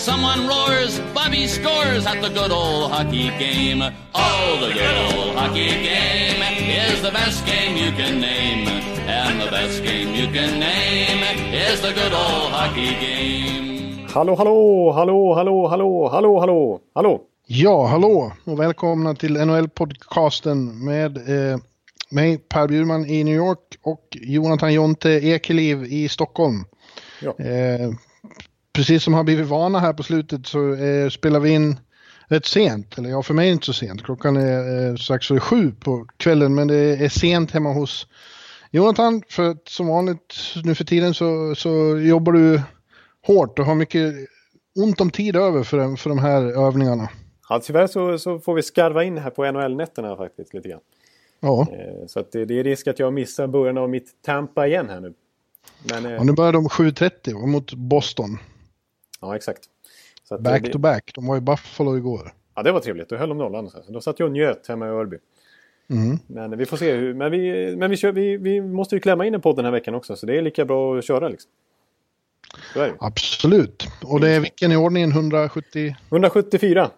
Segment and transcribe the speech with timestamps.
[0.00, 3.82] Someone roars, Bobby scores at the good old hockey game.
[4.14, 6.40] Oh, the good old hockey game
[6.86, 8.66] is the best game you can name.
[9.06, 11.22] And the best game you can name
[11.52, 14.08] is the good old hockey game.
[14.08, 17.20] Hallå, hallå, hallå, hallå, hallå, hallå, hallå, hallå.
[17.46, 21.58] Ja, hallå och välkomna till NHL-podcasten med eh,
[22.10, 26.64] mig Per Bjurman i New York och Jonathan Jonte Ekeliv i Stockholm.
[27.22, 27.44] Ja.
[27.44, 27.90] Eh,
[28.72, 31.80] precis som har blivit vana här på slutet så eh, spelar vi in
[32.28, 34.02] rätt sent, eller ja för mig är det inte så sent.
[34.02, 38.06] Klockan är eh, strax före sju på kvällen men det är sent hemma hos
[38.70, 42.62] Jonathan för att som vanligt nu för tiden så, så jobbar du
[43.26, 44.14] hårt och har mycket
[44.76, 47.08] ont om tid över för, för de här övningarna.
[47.48, 50.80] Ja, tyvärr så, så får vi skarva in här på NHL-nätterna faktiskt lite grann.
[51.40, 51.66] Ja.
[51.72, 55.00] Eh, Så det, det är risk att jag missar början av mitt Tampa igen här
[55.00, 55.14] nu.
[55.90, 58.38] Men, eh, Och nu börjar de 7.30 och mot Boston.
[59.20, 59.62] Ja, exakt.
[60.24, 61.12] Så att Back det, to back.
[61.14, 62.32] De var i Buffalo igår.
[62.54, 63.08] Ja, det var trevligt.
[63.08, 63.70] Då höll de nollan.
[63.70, 65.18] Så då satt jag och njöt hemma i Örby.
[65.90, 66.18] Mm.
[66.26, 66.92] Men vi får se.
[66.96, 69.64] Hur, men vi, men vi, kör, vi, vi måste ju klämma in en podd den
[69.64, 70.16] här veckan också.
[70.16, 71.50] Så det är lika bra att köra liksom.
[73.00, 73.86] Absolut.
[74.04, 75.10] Och det är vilken i ordningen?
[75.10, 75.96] 170?
[76.08, 76.90] 174.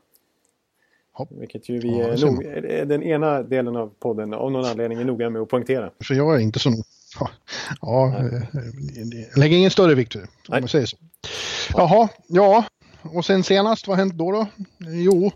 [1.12, 1.28] Hopp.
[1.32, 2.44] Vilket ju vi Ja, nog,
[2.88, 5.90] den ena delen av podden av någon anledning är noga med att poängtera.
[6.04, 6.84] För jag är inte så nog.
[7.20, 7.30] Ja,
[7.80, 10.96] ja eh, lägg ingen större vikt vid det, om man säger så.
[11.74, 12.64] Jaha, ja.
[13.14, 14.32] Och sen senast, vad har hänt då?
[14.32, 14.46] då?
[14.78, 15.30] Jo,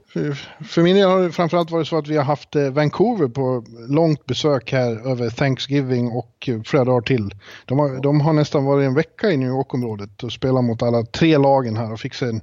[0.64, 3.64] för- min del har det framförallt varit så att vi har haft eh, Vancouver på
[3.88, 7.30] långt besök här över Thanksgiving och eh, flera dagar till.
[7.64, 11.02] De har, de har nästan varit en vecka i New York-området och spelat mot alla
[11.02, 12.40] tre lagen här och fick sig en,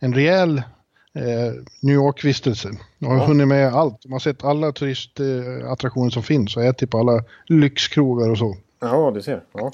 [0.00, 0.58] en rejäl
[1.14, 2.70] eh, New York-vistelse.
[2.98, 3.24] De har Ja.
[3.26, 4.02] hunnit med allt.
[4.02, 8.56] De har sett alla turistattraktioner som finns och ätit på alla lyxkrogar och så.
[8.80, 9.42] Ja, du ser.
[9.52, 9.70] Ja.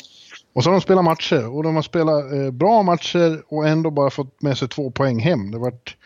[0.59, 3.91] Och så har de spelat matcher och de har spelat eh, bra matcher och ändå
[3.91, 5.51] bara fått med sig två poäng hem.
[5.51, 5.97] Det har varit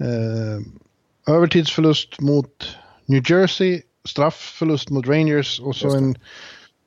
[0.00, 2.76] eh, övertidsförlust mot
[3.06, 6.18] New Jersey, straffförlust mot Rangers och så en,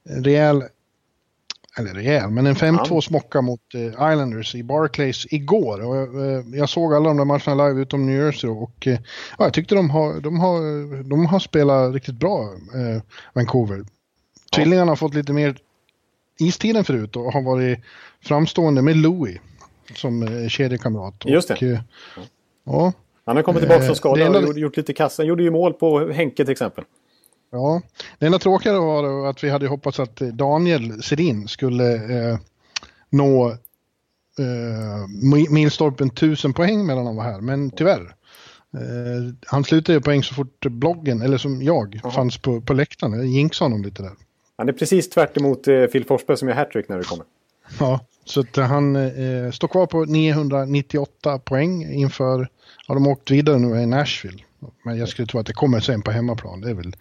[0.10, 0.64] rejäl,
[1.78, 3.02] eller rejäl, men en 5-2 Ja.
[3.02, 5.82] smocka mot eh, Islanders i Barclays igår.
[5.86, 9.00] Och, eh, jag såg alla de där matcherna live utom New Jersey och eh,
[9.38, 10.60] ja, jag tyckte de har, de har,
[11.04, 12.42] de har spelat riktigt bra,
[12.74, 13.02] eh,
[13.34, 13.86] Vancouver.
[14.56, 15.58] Tvillingarna har fått lite mer
[16.38, 17.80] istiden förut och har varit
[18.22, 19.38] framstående med Louis
[19.96, 21.24] som eh, kedjekamrat.
[21.26, 21.54] Just det.
[21.54, 21.80] Och, eh,
[22.66, 22.94] ja,
[23.26, 25.22] Han har kommit tillbaka Eh, från skada enda- och gjort, gjort lite kassa.
[25.24, 26.84] Han gjorde ju mål på Henke till exempel.
[27.52, 27.82] ja.
[28.20, 32.38] Det enda tråkiga var att vi hade hoppats att Daniel Sedin skulle eh,
[33.10, 33.50] nå
[34.40, 38.14] eh, mi- milstolpen 1000 poäng medan han var här, men tyvärr.
[38.74, 42.12] Eh, han slutade ju poäng så fort bloggen, eller som jag, Jaha.
[42.12, 43.14] fanns på, på läktaren.
[43.14, 44.12] Jag jinxade honom lite där.
[44.58, 47.26] Han är precis tvärt emot eh, Phil Forsberg som gör hattrick när det kommer.
[47.80, 52.48] Ja, så att han eh, står kvar på 998 poäng inför,
[52.88, 54.44] ja de har åkt vidare nu i Nashville.
[54.86, 56.94] Men jag skulle tro att det kommer sen på hemmaplan, det är väl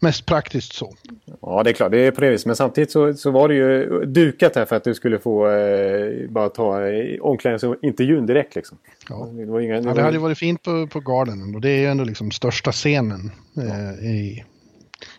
[0.00, 0.94] mest praktiskt så.
[1.40, 1.90] Ja, det är klart.
[1.90, 2.46] Det är på det viset.
[2.46, 6.28] Men samtidigt så, så var det ju dukat här för att du skulle få eh,
[6.28, 8.78] bara ta eh, omklädningsintervjun direkt liksom.
[9.08, 9.28] Ja.
[9.32, 11.78] Det inga, det Ja, var, det hade varit fint på, på Garden och det är
[11.78, 14.44] ju ändå liksom största scenen eh, i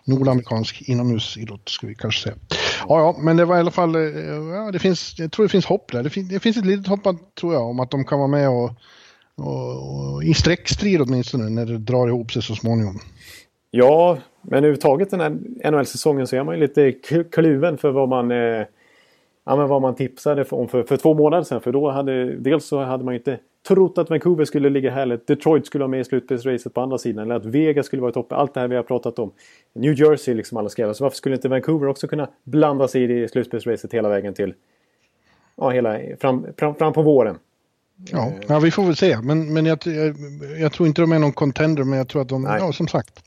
[0.07, 2.35] nordamerikansk inomhusidrott ska vi kanske säga.
[2.87, 4.01] Ja, ja, men det var i alla fall, eh,
[4.53, 6.03] ja, det finns, jag tror det finns hopp där.
[6.03, 7.03] Det, fin, det finns ett litet hopp
[7.39, 8.71] tror jag om att de kan vara med och,
[9.35, 12.99] och, och i sträckstrid åtminstone när det drar ihop sig så småningom.
[13.71, 16.91] Ja, men överhuvudtaget den här NHL-säsongen så är man ju lite
[17.31, 18.65] kluven för vad man, eh,
[19.47, 21.61] ja, men vad man tipsade om för, för två månader sedan.
[21.61, 25.15] För då hade, dels så hade man inte trott att Vancouver skulle ligga här, eller
[25.15, 28.09] att Detroit skulle vara med i slutspelsracet på andra sidan, eller att Vegas skulle vara
[28.09, 28.37] i toppen.
[28.37, 29.31] Allt det här vi har pratat om.
[29.73, 30.93] New Jersey liksom alla skrev.
[30.93, 34.53] Så varför skulle inte Vancouver också kunna blanda sig i det slutspelsracet hela vägen till
[35.55, 37.37] ja, hela, fram, fram, fram på våren?
[38.11, 39.17] Ja, ja vi får väl se.
[39.21, 40.15] Men, men jag, jag,
[40.59, 42.59] jag tror inte de är någon contender, men jag tror att de, Nej.
[42.59, 43.23] ja som sagt,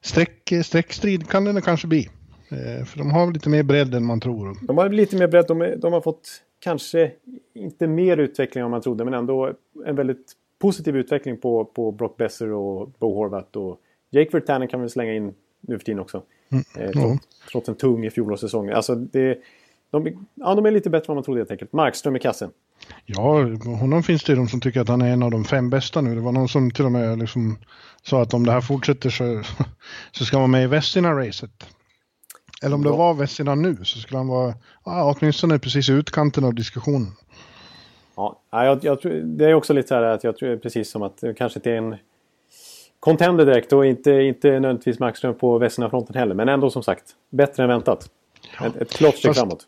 [0.00, 2.08] sträck, sträckstrid kan det kanske bli.
[2.50, 4.56] Eh, för de har lite mer bredd än man tror.
[4.66, 5.44] De har lite mer bredd.
[5.48, 7.12] De, de har fått kanske
[7.54, 9.04] inte mer utveckling än man trodde.
[9.04, 9.52] Men ändå
[9.86, 13.58] en väldigt positiv utveckling på, på Brock Besser och Bo Horvath.
[13.58, 13.80] Och
[14.10, 16.22] Jake Virtanen kan vi slänga in nu för tiden också.
[16.78, 18.70] Eh, trots, trots en tung fjolårssäsong.
[18.70, 19.38] Alltså det,
[19.90, 21.72] de, ja, de är lite bättre än man trodde helt enkelt.
[21.72, 22.50] Markström i kassen.
[23.06, 23.42] Ja,
[23.80, 26.14] honom finns det de som tycker att han är en av de fem bästa nu.
[26.14, 27.58] Det var någon som till och med liksom
[28.02, 29.42] sa att om det här fortsätter så,
[30.12, 31.66] så ska man med i Vestina-racet.
[32.62, 34.54] Eller om det var Vessina nu så skulle han vara
[34.84, 37.12] ja, åtminstone precis i utkanten av diskussionen.
[38.16, 41.18] Ja, jag, jag, det är också lite så här att jag tror precis som att
[41.20, 41.96] det kanske inte är en
[43.00, 46.34] contender direkt och inte, inte nödvändigtvis Markström på Vesina-fronten heller.
[46.34, 48.10] Men ändå som sagt, bättre än väntat.
[48.66, 49.66] Ett, ett klart steg framåt.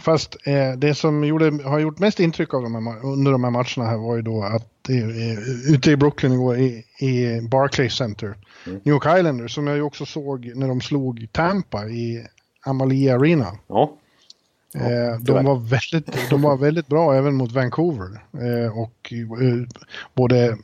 [0.00, 3.50] Fast eh, det som gjorde, har gjort mest intryck av de här, under de här
[3.50, 8.34] matcherna här var ju då att eh, ute i Brooklyn igår i, i Barclays Center,
[8.66, 8.80] mm.
[8.84, 12.26] New York Islanders, som jag ju också såg när de slog Tampa i
[12.64, 13.52] Amalie Arena.
[13.66, 13.92] Ja.
[14.74, 18.20] Eh, de, var väldigt, de var väldigt bra även mot Vancouver.
[18.32, 19.68] Eh, och eh,
[20.14, 20.58] både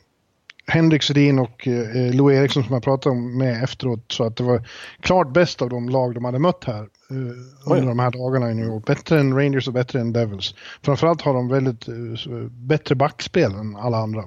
[0.67, 4.67] Henrik Sedin och eh, Lou Eriksson som jag pratade med efteråt så att det var
[4.99, 8.53] klart bäst av de lag de hade mött här eh, under de här dagarna i
[8.53, 8.85] New York.
[8.85, 10.55] Bättre än Rangers och bättre än Devils.
[10.81, 14.23] Framförallt har de väldigt eh, bättre backspel än alla andra.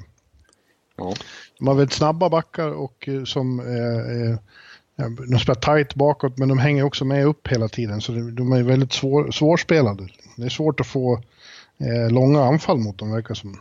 [0.96, 1.14] Ja.
[1.58, 4.38] De har väldigt snabba backar och eh, som eh, eh,
[5.28, 8.62] de spelar tight bakåt men de hänger också med upp hela tiden så de är
[8.62, 10.08] väldigt svår, svårspelade.
[10.36, 11.22] Det är svårt att få
[12.10, 13.60] långa anfall mot dem verkar som.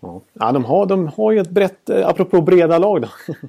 [0.00, 3.08] Ja, de, har, de har ju ett brett, eh, apropå breda lag då.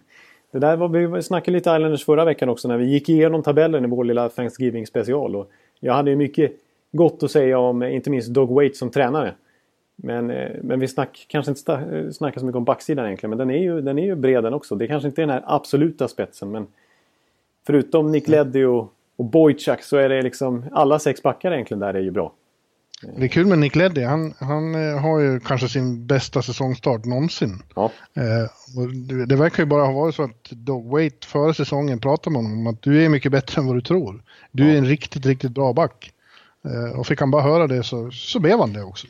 [0.51, 3.85] Det där var, vi snackade lite Islanders förra veckan också när vi gick igenom tabellen
[3.85, 5.35] i vår lilla Thanksgiving special.
[5.35, 6.51] Och jag hade ju mycket
[6.91, 9.33] gott att säga om inte minst Dog Waite som tränare.
[9.95, 13.29] Men, eh, men vi snack, kanske inte eh, snackar så mycket om backsidan egentligen.
[13.29, 14.75] Men den är ju, den är ju bred den också.
[14.75, 16.51] Det kanske inte är den här absoluta spetsen.
[16.51, 16.67] Men
[17.65, 21.93] förutom Nick Leddy och, och Boychuk så är det liksom alla sex backar egentligen där
[21.93, 22.33] är ju bra.
[23.01, 24.03] Det är kul med Nick Leddy.
[24.03, 27.63] Han, han eh, har ju kanske sin bästa säsongstart någonsin.
[27.75, 27.91] Ja.
[28.13, 32.43] Eh, det, verkar ju bara ha varit så att Dog Wait före säsongen pratade med
[32.43, 34.23] honom om att du är mycket bättre än vad du tror.
[34.51, 34.73] Du ja.
[34.73, 36.11] är en riktigt, riktigt bra back.
[36.65, 39.07] Eh, och fick han bara höra det så, så blev han det också.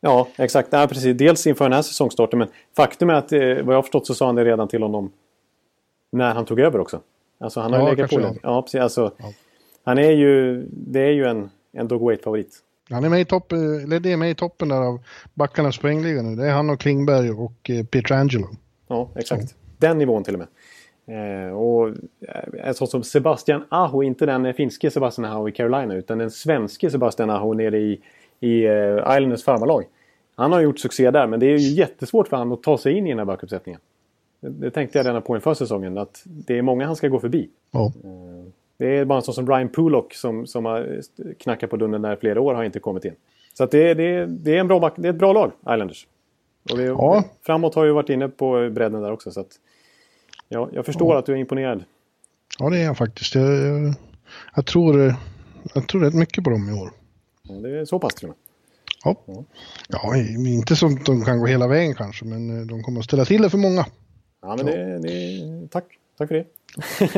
[0.00, 0.68] Ja, exakt.
[0.70, 1.16] Ja, precis.
[1.16, 4.14] Dels inför den här säsongstarten, men faktum är att eh, vad jag har förstått så
[4.14, 5.12] sa han det redan till honom
[6.12, 7.00] när han tog över också.
[7.40, 8.34] Alltså han har ja, legat på det.
[8.42, 8.80] Ja, precis.
[8.80, 9.32] Alltså, ja.
[9.84, 12.63] Han är ju, det är ju en, en Dog Wait-favorit.
[12.90, 13.52] Han är med i, topp,
[13.86, 15.00] Leddy är med i toppen där av
[15.34, 16.36] backarnas poängliga nu.
[16.36, 18.46] Det är han och Klingberg och eh, Pietrangelo.
[18.88, 19.48] Ja, exakt.
[19.48, 19.56] Så.
[19.78, 20.48] Den nivån till och med.
[21.06, 21.88] Eh, och
[22.58, 26.90] eh, så som Sebastian Aho, inte den finske Sebastian Aho i Carolina utan den svenske
[26.90, 28.00] Sebastian Aho nere i,
[28.40, 29.84] i uh, Islanders farmarlag.
[30.36, 32.92] Han har gjort succé där men det är ju jättesvårt för honom att ta sig
[32.92, 33.80] in i den här backuppsättningen.
[34.40, 37.20] Det, det tänkte jag redan på inför säsongen att det är många han ska gå
[37.20, 37.48] förbi.
[37.70, 37.92] Ja.
[38.04, 38.33] Eh,
[38.84, 41.00] det är bara en sån som Brian Pullock som, som har
[41.38, 43.14] knackat på dörren där flera år har inte kommit in.
[43.54, 46.06] Så det, det, det, är en bra, det är ett bra lag, Islanders.
[46.70, 47.24] Och det, ja.
[47.42, 49.30] Framåt har ju varit inne på bredden där också.
[49.30, 49.48] Så att,
[50.48, 51.18] ja, jag förstår ja.
[51.18, 51.84] att du är imponerad.
[52.58, 53.34] Ja, det är jag faktiskt.
[53.34, 53.94] Jag, jag,
[54.56, 55.14] jag, tror,
[55.74, 56.90] jag tror rätt mycket på dem i år.
[57.42, 58.38] Ja, det är så pass till och med.
[59.04, 59.44] Ja.
[59.88, 60.16] ja,
[60.46, 63.42] inte som de kan gå hela vägen kanske, men eh, de kommer att ställa till
[63.42, 63.86] det för många.
[64.42, 65.84] Ja, men det, det, tack.
[66.18, 66.46] Tack för det.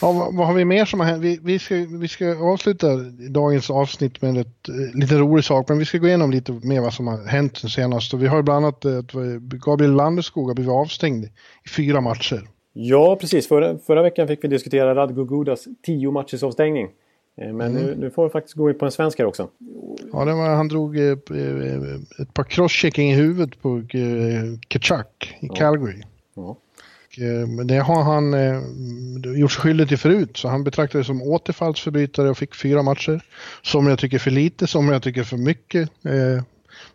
[0.00, 1.22] ja, vad, vad, har vi mer som har hänt?
[1.22, 2.96] Vi, vi, ska, vi ska avsluta
[3.30, 6.80] dagens avsnitt med ett eh, lite rolig sak, men vi ska gå igenom lite mer
[6.80, 8.14] vad som har hänt senast.
[8.14, 11.24] Och vi har bland annat att Gabriel Landeskog har blivit avstängd
[11.64, 12.48] i fyra matcher.
[12.72, 13.48] Ja, precis.
[13.48, 16.88] Förra, förra veckan fick vi diskutera Radko Gudas tio matchers avstängning.
[17.36, 17.82] Eh, men mm.
[17.82, 19.48] nu, nu, får vi faktiskt gå in på en svensk här också.
[20.12, 21.12] Ja, det var, han drog eh,
[22.18, 23.82] ett par crosschecking i huvudet på
[24.68, 26.02] Kachak i Calgary.
[26.34, 26.56] Ja.
[27.18, 28.60] Eh, men det har han eh,
[29.38, 33.20] gjort sig skyldig till förut, så han betraktades som återfallsförbrytare och fick fyra matcher.
[33.62, 35.90] Som jag tycker för lite, som jag tycker för mycket.
[36.04, 36.42] Eh,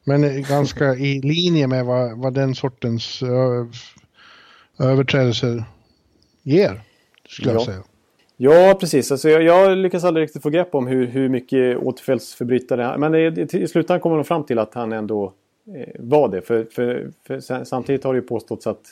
[0.04, 3.24] men ganska i linje med vad, vad den sortens
[4.80, 5.64] överträdelser
[6.44, 6.82] ger,
[7.28, 7.54] skulle ja.
[7.54, 7.84] jag säga.
[8.38, 9.12] Ja, precis.
[9.12, 13.48] Alltså, jag, jag lyckas aldrig riktigt få grepp om hur, hur mycket återfallsförbrytare Men i,
[13.52, 15.34] i slutändan kommer de fram till att han ändå
[15.76, 16.42] eh, var det.
[16.42, 18.84] För, för, för, samtidigt har det ju påståtts att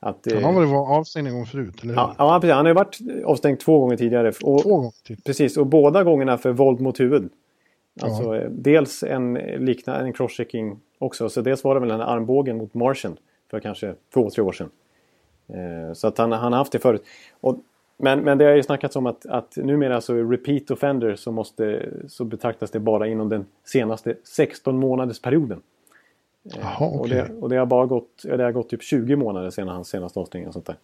[0.00, 1.82] att, han har väl varit avstängd en gång förut?
[1.82, 1.94] Eller?
[1.94, 2.54] Ja, ja, precis.
[2.54, 4.28] Han har ju varit avstängd två gånger tidigare.
[4.28, 4.90] Och, två gånger?
[5.04, 5.24] Typ.
[5.24, 7.30] Precis, och båda gångerna för våld mot huvud.
[8.00, 8.48] Alltså ja.
[8.50, 11.28] Dels en liknande, en crosschecking också.
[11.28, 13.16] Så dels var det väl den här armbågen mot Martian
[13.50, 14.70] för kanske två, tre år sedan.
[15.48, 17.04] Eh, så att han, han har haft det förut.
[17.40, 17.58] Och,
[17.96, 21.88] men, men det har ju snackats om att, att numera så repeat offender så, måste,
[22.08, 25.62] så betraktas det bara inom den senaste 16 månaders perioden.
[26.42, 26.98] Jaha, okay.
[26.98, 29.88] och, det, och det har bara gått, det har gått typ 20 månader sedan hans
[29.88, 30.48] senaste avstängning.
[30.48, 30.76] Och sånt där.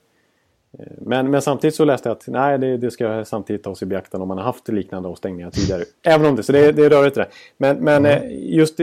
[0.78, 3.86] Eh, men, men samtidigt så läste jag att nej, det, det ska samtidigt tas i
[3.86, 5.82] beaktande om man har haft liknande avstängningar tidigare.
[6.02, 7.30] Även om det, så det, det är rörigt det där.
[7.56, 8.28] Men, men mm.
[8.30, 8.80] just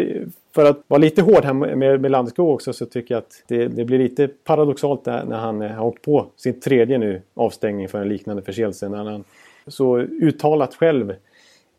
[0.55, 3.67] för att vara lite hård här med, med Landeskog också så tycker jag att det,
[3.67, 8.09] det blir lite paradoxalt när han har åkt på sin tredje nu avstängning för en
[8.09, 8.89] liknande förseelse.
[8.89, 9.23] När han
[9.67, 11.09] så uttalat själv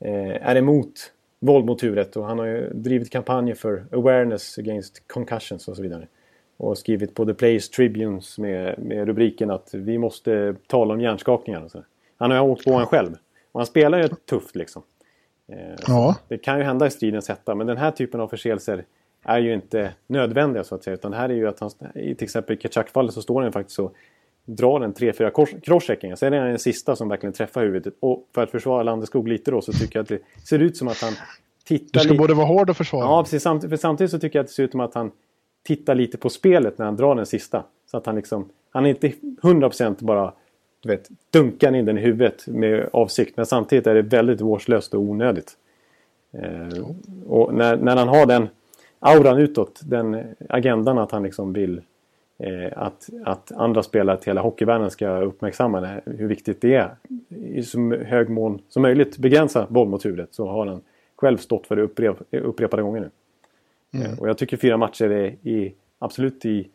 [0.00, 1.11] eh, är emot
[1.42, 5.82] våld mot huvudet och han har ju drivit kampanjer för awareness against concussions och så
[5.82, 6.06] vidare.
[6.56, 11.64] Och skrivit på The Players Tribunes med, med rubriken att vi måste tala om hjärnskakningar.
[11.64, 11.84] Och så.
[12.16, 13.16] Han har ju åkt på en själv.
[13.52, 14.82] Och han spelar ju tufft liksom.
[15.52, 16.16] Eh, Ja.
[16.28, 18.84] Det kan ju hända i stridens hetta, men den här typen av förseelser
[19.24, 20.94] är ju inte nödvändiga så att säga.
[20.94, 23.76] Utan här är ju att han, i till exempel i Kachak-fallet så står han faktiskt
[23.76, 23.90] så
[24.44, 26.16] drar en 3-4 kors- crosscheckingar.
[26.16, 27.94] Sen är det den sista som verkligen träffar huvudet.
[28.00, 30.18] Och för att försvara Landeskog lite då så tycker jag att det
[30.48, 31.18] ser ut som att han Du
[31.78, 32.20] tittar ska lite...
[32.20, 33.04] både vara hård och försvara.
[33.04, 33.42] Ja, precis.
[33.42, 35.10] Samt, för samtidigt så tycker jag att det ser ut som att han
[35.62, 37.64] tittar lite på spelet när han drar den sista.
[37.90, 38.48] Så att han liksom...
[38.70, 39.08] Han är inte
[39.42, 40.32] 100% bara
[40.82, 43.36] du vet, dunkar in den i huvudet med avsikt.
[43.36, 45.52] Men samtidigt är det väldigt vårdslöst och onödigt.
[46.32, 46.84] Eh,
[47.26, 48.48] och när, när han har den
[48.98, 51.80] auran utåt, den agendan att han liksom vill
[52.76, 56.96] att, att andra spelare till hela hockeyvärlden ska uppmärksamma det, hur viktigt det är
[57.46, 60.80] i så hög mån som möjligt begränsa våld mot huvudet så har han
[61.16, 63.10] själv stått för det upprep, upprepade gånger nu.
[64.04, 66.68] Eh, Och jag tycker fyra matcher är i, absolut i...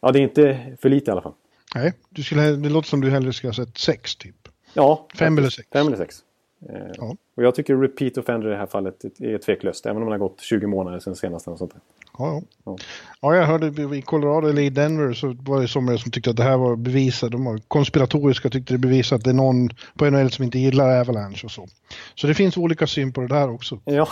[0.00, 1.32] Ja, det är inte för lite i alla fall.
[1.74, 4.48] Nej, du skulle, det låter som du hellre skulle ha sett sex typ.
[4.74, 5.68] Ja, Fem eller sex.
[5.72, 6.24] Fem eller sex.
[6.68, 7.16] Eh, Ja.
[7.36, 9.86] Och jag tycker repeat offender i det här fallet är tveklöst.
[9.86, 11.44] Även om det har gått 20 månader sedan senast.
[11.44, 11.80] Sånt där.
[12.18, 12.42] Ja, ja.
[12.64, 12.76] Ja.
[13.20, 16.36] ja, jag hörde i Colorado eller i Denver så var det somliga som tyckte att
[16.36, 17.30] det här var bevisat.
[17.32, 21.00] De var konspiratoriska tyckte det bevisat att det är någon på NHL som inte gillar
[21.00, 21.66] Avalanche och så.
[22.14, 23.80] Så det finns olika syn på det där också.
[23.84, 24.08] Ja,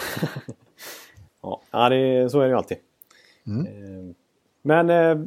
[1.43, 2.76] ja ja det, så är det ju alltid.
[3.47, 3.67] Mm.
[3.67, 4.15] Eh,
[4.62, 5.26] Men eh,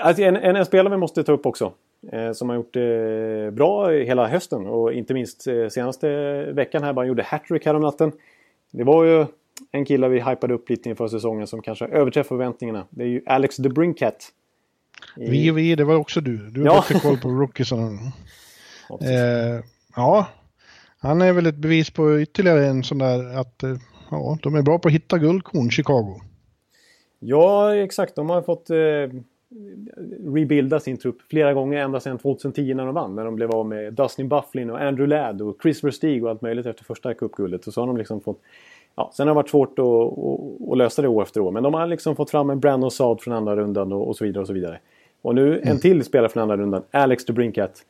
[0.00, 1.72] alltså en, en, en spelare vi måste ta upp också.
[2.12, 6.08] Eh, som har gjort det bra hela hösten och inte minst eh, senaste
[6.52, 6.92] veckan här.
[6.92, 8.12] Bara gjorde hattrick häromnatten.
[8.70, 9.26] Det var ju
[9.72, 12.86] en kille vi hypade upp lite inför säsongen som kanske överträffar förväntningarna.
[12.90, 14.28] Det är ju Alex the Brinkat.
[15.16, 16.36] I- Vi och vi, det var också du.
[16.50, 16.84] Du har Ja.
[16.88, 17.98] bättre koll på rookiesarna.
[19.02, 19.64] Eh,
[19.96, 20.26] ja,
[20.98, 23.76] han är väl ett bevis på ytterligare en sån där att eh,
[24.10, 26.20] ja, de är bra på att hitta guldkorn, Chicago.
[27.18, 28.16] Ja, exakt.
[28.16, 28.76] De har fått eh,
[30.34, 33.14] rebuilda sin trupp flera gånger ända sedan 2010 när de vann.
[33.14, 36.42] När de blev av med Dustin Bufflin och Andrew Ladd och Chris Versteeg och allt
[36.42, 37.64] möjligt efter första cupguldet.
[37.64, 38.40] Så har de liksom fått...
[38.96, 41.50] Ja, sen har det varit svårt att, att, att lösa det år efter år.
[41.50, 44.24] Men de har liksom fått fram en Brandon Saad från andra rundan och, och så
[44.24, 44.78] vidare och så vidare.
[45.22, 47.84] Och nu en till spelare från andra rundan, Alex DeBrincat.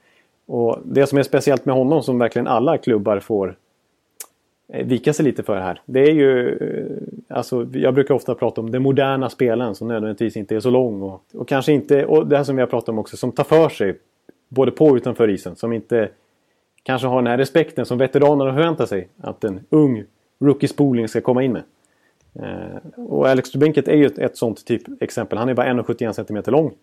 [0.47, 3.57] Och det som är speciellt med honom som verkligen alla klubbar får
[4.73, 5.81] Eh, vika sig lite för här.
[5.85, 10.37] Det är ju, eh, alltså jag brukar ofta prata om den moderna spelaren som nödvändigtvis
[10.37, 12.89] inte är så lång och, och kanske inte, och det här som vi har pratat
[12.89, 13.99] om också, som tar för sig
[14.49, 15.57] både på och utanför isen.
[15.57, 16.09] Som inte
[16.83, 20.05] kanske har den här respekten som veteranerna förväntar sig att en ung
[20.39, 21.63] rookie spoling ska komma in med.
[22.35, 25.39] Eh, och Alex Dubinket är ju ett, ett sånt typ exempel.
[25.39, 26.75] Han är bara 1,71 cm lång.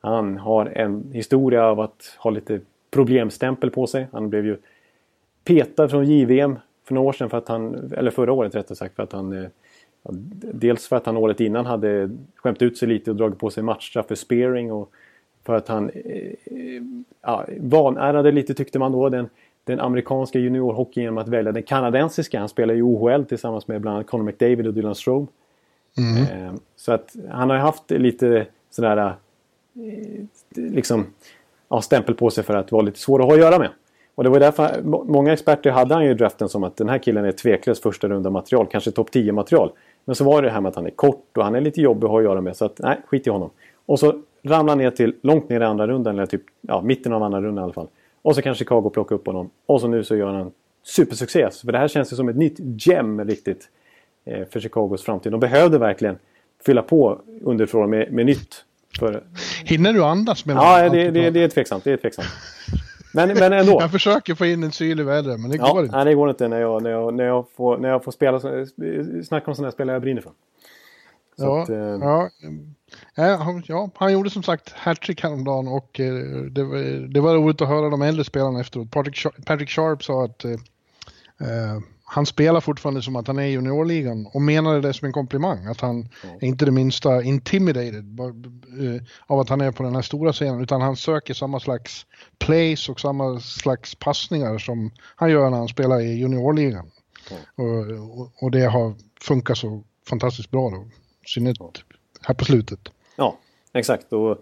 [0.00, 2.60] Han har en historia av att ha lite
[2.90, 4.06] problemstämpel på sig.
[4.12, 4.56] Han blev ju
[5.44, 8.96] petad från JVM för några år sedan, för att han, eller förra året rättare sagt,
[8.96, 9.48] för att han eh,
[10.52, 13.62] Dels för att han året innan hade skämt ut sig lite och dragit på sig
[13.62, 14.90] matchstraff för spearing och
[15.44, 16.32] för att han eh,
[17.22, 19.28] ja, vanärade lite tyckte man då den,
[19.64, 22.38] den amerikanska juniorhockeyn genom att välja den kanadensiska.
[22.38, 25.26] Han spelar i OHL tillsammans med bland annat Conor McDavid och Dylan Strome.
[25.98, 29.14] Eh, så att han har haft lite sådär
[30.54, 31.06] liksom
[31.68, 33.70] ja, stämpel på sig för att vara lite svår att ha att göra med.
[34.18, 36.98] Och det var därför må- många experter hade han ju draften som att den här
[36.98, 39.70] killen är tveklöst första runda material, kanske topp 10 material.
[40.04, 42.04] Men så var det här med att han är kort och han är lite jobbig
[42.04, 43.50] att ha att göra med så att nej, skit i honom.
[43.86, 47.12] Och så ramlar han ner till långt ner i andra rundan eller typ ja, mitten
[47.12, 47.86] av andra rundan i alla fall.
[48.22, 49.50] Och så kan Chicago plocka upp honom.
[49.66, 50.50] Och så nu så gör han
[50.84, 51.48] supersuccé.
[51.64, 53.68] För det här känns ju som ett nytt gem riktigt
[54.24, 55.32] eh, för Chicagos framtid.
[55.32, 56.18] De behövde verkligen
[56.66, 58.64] fylla på underifrån med, med nytt.
[58.98, 59.22] För,
[59.64, 61.84] Hinner du andas mellan ja, det, det, det är tveksamt.
[61.84, 62.28] Det är tveksamt.
[63.12, 63.76] Men, men ändå.
[63.80, 65.96] Jag försöker få in en syl i vädret, men det går Ja, inte.
[65.96, 68.40] nej, det går inte när jag, när jag, när jag, får, när jag får spela,
[69.24, 70.32] snacka om sådana här spelare jag brinner för.
[71.38, 72.28] Så Ja, att, eh, ja,
[73.14, 76.14] ja, han- ja, han gjorde som sagt hattrick häromdagen och eh,
[76.50, 78.90] det, var, det var roligt att höra de äldre spelarna efteråt.
[78.90, 81.78] Patrick, Sharp- Patrick Sharp sa att eh, eh,
[82.10, 85.66] han spelar fortfarande som att han är i juniorligan och menade det som en komplimang.
[85.66, 86.08] Att han
[86.40, 90.60] är inte det minsta intimidated eh, av att han är på den här stora scenen
[90.60, 92.06] utan han söker samma slags
[92.38, 96.90] plays och samma slags passningar som han gör när han spelar i juniorligan.
[97.54, 100.86] Och, och, och det har funkat så fantastiskt bra då.
[101.26, 101.58] Synnerhet
[102.22, 102.80] här på slutet.
[103.16, 103.38] Ja,
[103.72, 104.12] exakt.
[104.12, 104.38] Och,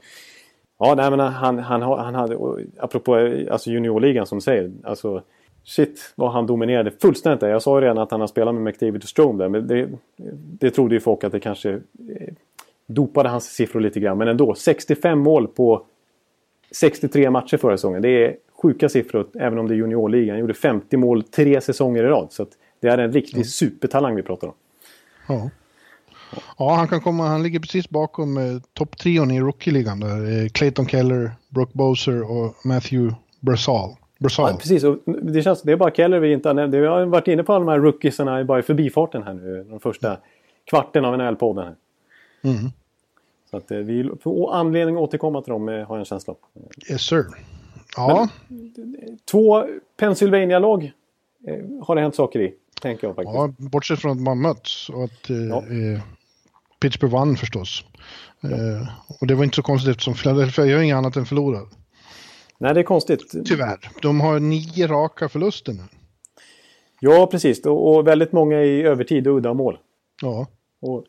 [0.78, 2.38] ja, nej, men han, han, han hade,
[2.80, 5.22] apropå eh, alltså juniorligan som säger, alltså
[5.66, 7.48] shit vad han dominerade fullständigt där.
[7.48, 9.88] Jag sa ju redan att han har spelat med McDavid och Strome där, men det,
[10.58, 12.34] det trodde ju folk att det kanske eh,
[12.86, 14.18] dopade hans siffror lite grann.
[14.18, 15.82] Men ändå, 65 mål på
[16.70, 18.02] 63 matcher förra säsongen.
[18.02, 20.30] Det är sjuka siffror, även om det är juniorligan.
[20.30, 22.28] Han gjorde 50 mål tre säsonger i rad.
[22.30, 22.46] Så
[22.80, 24.54] det är en riktig supertalang vi pratar om.
[25.28, 25.50] Ja.
[26.58, 30.42] Ja, han kan komma, han ligger precis bakom eh, topptrion i rookie-ligan där.
[30.42, 33.96] Eh, Clayton Keller, Brooke Boser och Matthew Brasal.
[34.18, 34.50] Brosal.
[34.50, 36.74] Ja, precis, och det känns det är bara Keller vi inte har nämnt.
[36.74, 39.64] Vi har varit inne på alla de här rookiesarna bara i förbifarten här nu.
[39.70, 40.16] De första
[40.64, 41.74] kvarten av NHL-podden.
[42.42, 42.56] Mm.
[43.50, 46.32] Så att eh, vi får anledning att återkomma till dem, eh, har jag en känsla
[46.32, 46.38] av.
[46.90, 47.24] Yes sir.
[47.96, 48.28] Ja,
[49.30, 49.64] Två
[49.96, 50.92] Pennsylvania-lag
[51.46, 51.54] eh,
[51.86, 53.34] har det hänt saker i, tänker jag faktiskt.
[53.34, 55.56] ja, bortsett från att man möts och att eh, Ja.
[55.56, 56.00] eh,
[56.80, 57.84] Pittsburgh vann förstås.
[58.42, 58.88] Eh,
[59.20, 61.62] och det var inte så konstigt eftersom Philadelphia gör inget annat än förlorar.
[62.58, 63.34] Nej, det är konstigt.
[63.44, 63.78] Tyvärr.
[64.02, 65.82] De har nio raka förluster nu.
[67.00, 67.66] Ja, precis.
[67.66, 69.78] Och, och väldigt många i övertid och udda mål.
[70.22, 70.46] Ja,
[70.80, 71.04] Och,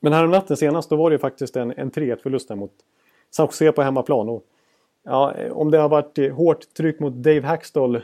[0.00, 2.72] men här natten senast, då var det ju faktiskt en, en 3-1 förlust där mot
[3.30, 4.28] San Jose på hemmaplan.
[4.28, 4.44] Och,
[5.04, 7.96] ja, om det har varit hårt tryck mot Dave Hackstall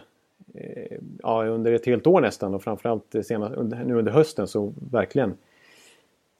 [0.55, 4.73] eh, ja, under ett helt år nästan och framförallt senast, under, nu under hösten så
[4.91, 5.35] verkligen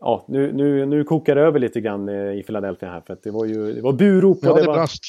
[0.07, 3.23] Ja, nu, nu, nu kokar det över lite grann eh, i Philadelphia här för att
[3.23, 4.75] det var ju det var burop och ja det, det var...
[4.75, 5.03] brast.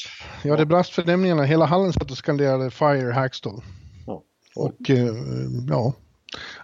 [0.44, 1.42] Ja, det brast förnämningarna.
[1.42, 3.60] Hela hallen satt och skanderade Fire Hackstall.
[4.06, 4.22] Ja.
[4.56, 5.14] Och eh,
[5.68, 5.92] ja,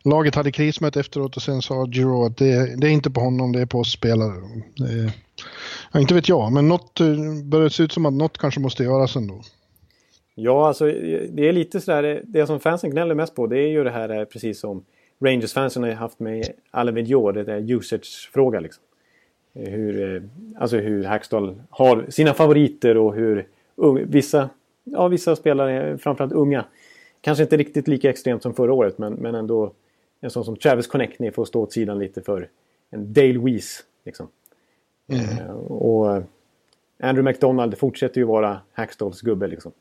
[0.05, 3.53] laget hade krismöte efteråt och sen sa Giro att det, det är inte på honom,
[3.53, 4.35] det är på oss spelare.
[5.93, 7.07] Ja, inte vet jag, men något eh,
[7.45, 9.41] börjar se ut som att något kanske måste göras ändå.
[10.35, 10.85] Ja, alltså
[11.31, 14.25] det är lite sådär, det- som fansen gnäller mest på det är ju det här
[14.25, 14.85] precis som
[15.19, 18.83] Rangers-fansen har haft med Alain Vigneault, det där usage-fråga liksom.
[19.55, 20.23] Eh, Hur, eh,
[20.59, 23.47] alltså hur Hackstall har sina favoriter och hur
[24.07, 24.51] vissa,
[24.85, 26.65] ja, vissa spelare, framförallt unga,
[27.21, 29.73] kanske inte riktigt lika extremt som förra året men, men ändå
[30.21, 32.49] en sån som Travis Connectney får stå åt sidan lite för
[32.91, 33.85] en Dale Weiss.
[34.05, 34.29] Liksom.
[35.07, 36.23] Eh, och
[36.99, 39.73] Andrew McDonald fortsätter ju vara Hackstalls gubbe liksom.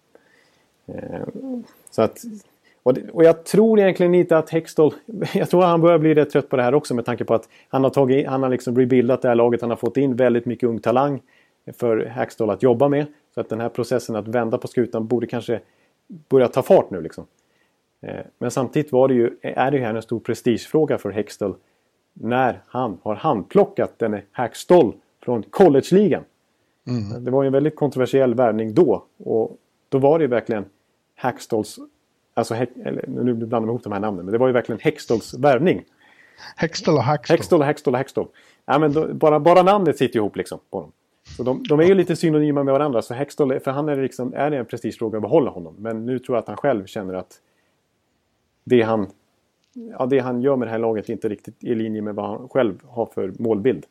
[0.88, 1.28] Eh,
[1.92, 2.22] Så att,
[2.84, 4.94] och, det, och jag tror egentligen inte att Hextall...
[5.34, 7.34] Jag tror att han börjar bli rätt trött på det här också med tanke på
[7.34, 9.62] att han har, tagit, han har liksom rebuildat det här laget.
[9.62, 11.22] Han har fått in väldigt mycket ung talang
[11.74, 13.06] för Hextall att jobba med.
[13.34, 15.60] Så att den här processen att vända på skutan borde kanske
[16.30, 17.02] börja ta fart nu.
[17.02, 17.26] Liksom.
[18.02, 21.56] Eh, Men samtidigt var det ju, är det här en stor prestigefråga för Hextall
[22.14, 26.24] när han har handplockat denne Hackstall från collegeligan.
[27.20, 29.04] Det var ju en väldigt kontroversiell värvning då.
[29.18, 29.58] Och
[29.90, 30.66] då var det ju verkligen
[31.16, 31.80] Hackstalls...
[32.34, 34.26] Alltså, eller, nu blandar man ihop de här namnen.
[34.26, 35.86] Men det var ju verkligen Hextalls värvning.
[36.56, 37.38] Hextall och Hackstall.
[37.38, 38.28] Hextall och Hextall och Hextall.
[38.66, 40.92] Ja, men då, bara, bara namnet sitter ihop liksom på dem.
[41.38, 43.02] Så de, de är ju lite synonyma med varandra.
[43.02, 45.76] Så Hextall, för han är, liksom, är det en prestigefråga att behålla honom.
[45.78, 47.40] Men nu tror jag att han själv känner att
[48.64, 49.08] det han,
[49.74, 52.26] ja, det han gör med det här laget är inte riktigt i linje med vad
[52.26, 53.86] han själv har för målbild.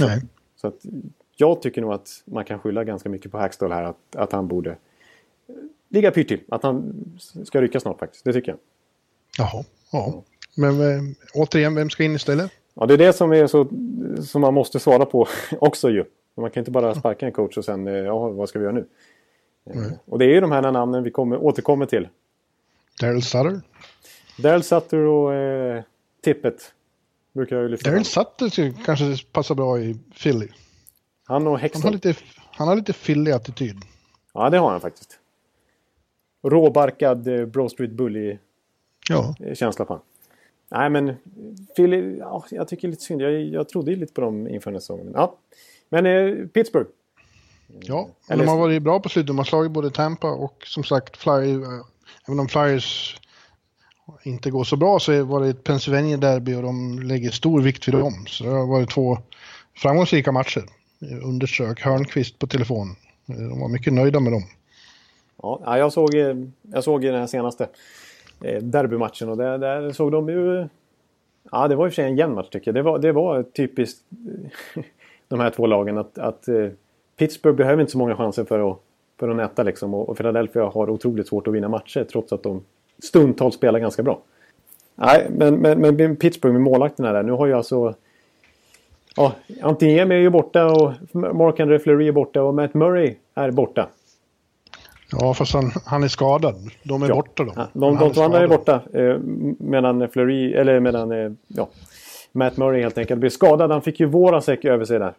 [0.00, 0.20] Nej.
[0.56, 0.80] Så att
[1.36, 3.82] jag tycker nog att man kan skylla ganska mycket på Hackstall här.
[3.82, 4.76] Att, att han borde
[5.94, 6.40] ligga pyrt.
[6.48, 6.94] Att han
[7.44, 8.24] ska rycka snart faktiskt.
[8.24, 8.58] Det tycker jag.
[9.38, 10.22] Jaha, ja.
[10.56, 11.02] Men eh,
[11.34, 12.50] återigen, vem ska in istället?
[12.74, 13.68] Ja, det är det som, är så,
[14.22, 15.26] som man måste svara på
[15.58, 16.04] också ju.
[16.36, 18.74] Man kan inte bara sparka en coach och sen, eh, ja, vad ska vi göra
[18.74, 18.86] nu?
[19.70, 22.08] Eh, Och det är ju de här namnen vi kommer, återkommer till.
[23.00, 23.60] Daryl Sutter?
[24.38, 25.82] Daryl Sutter och eh,
[26.24, 26.72] Tippet.
[27.32, 28.04] Brukar jag ju lyfta Daryl.
[28.04, 30.48] Sutter kanske passar bra i Philly.
[31.26, 33.76] Han och Han har lite, han har lite fillig attityd.
[34.34, 35.18] Ja, det har han faktiskt.
[36.44, 39.84] Råbarkad eh, Bro Street Bully-känsla Ja.
[39.84, 40.00] på.
[40.70, 41.14] Nej, men
[41.76, 43.22] Philly, ja, jag tycker lite synd.
[43.22, 45.10] Jag, jag trodde ju lite på dem inför den här säsongen.
[45.14, 45.36] Ja.
[45.88, 46.90] men eh, Pittsburgh.
[47.80, 49.26] Ja, Eller- de har varit bra på slutet.
[49.26, 51.62] De har slagit både Tampa och som sagt Flyers.
[51.64, 51.84] eh,
[52.28, 53.20] Även om Flyers
[54.22, 57.88] inte går så bra så var det ett Pennsylvania derby och de lägger stor vikt
[57.88, 58.24] vid dem.
[58.28, 59.18] Så det har varit två
[59.76, 60.64] framgångsrika matcher.
[61.02, 62.96] Eh, Underströk Hörnqvist på telefon.
[63.28, 64.42] Eh, De var mycket nöjda med dem.
[65.44, 67.68] Ja, jag såg, eh, jag såg den här senaste
[68.42, 70.68] eh, derbymatchen och där, där såg de ju...
[71.50, 72.74] Ja, det var i och för sig en jämn match tycker jag.
[72.74, 74.00] Det var, det var typiskt
[74.76, 74.82] eh,
[75.28, 76.48] de här två lagen att, att
[77.16, 78.78] Pittsburgh behöver inte så många chanser för att,
[79.18, 79.94] för att näta liksom.
[79.94, 82.62] Och, Philadelphia har otroligt svårt att vinna matcher trots att de
[83.02, 84.20] stundtals spelar ganska bra.
[84.94, 87.22] Nej, men, men, men Pittsburgh med målvakterna där.
[87.22, 87.94] Nu har ju alltså...
[89.16, 93.88] Ja, Antiniemi är ju borta och Mark-André Fleury är borta och Matt Murray är borta.
[95.20, 96.54] Ja, fast han, han är skadad.
[96.82, 97.14] De är Ja.
[97.14, 97.52] borta då.
[97.56, 98.82] Ja, de de två andra är borta.
[98.92, 99.18] Eh,
[99.58, 101.68] medan Fleury, eller medan eh, ja,
[102.32, 103.70] Matt Murray helt enkelt blev skadad.
[103.70, 105.14] Han fick ju Vorasek över sig där.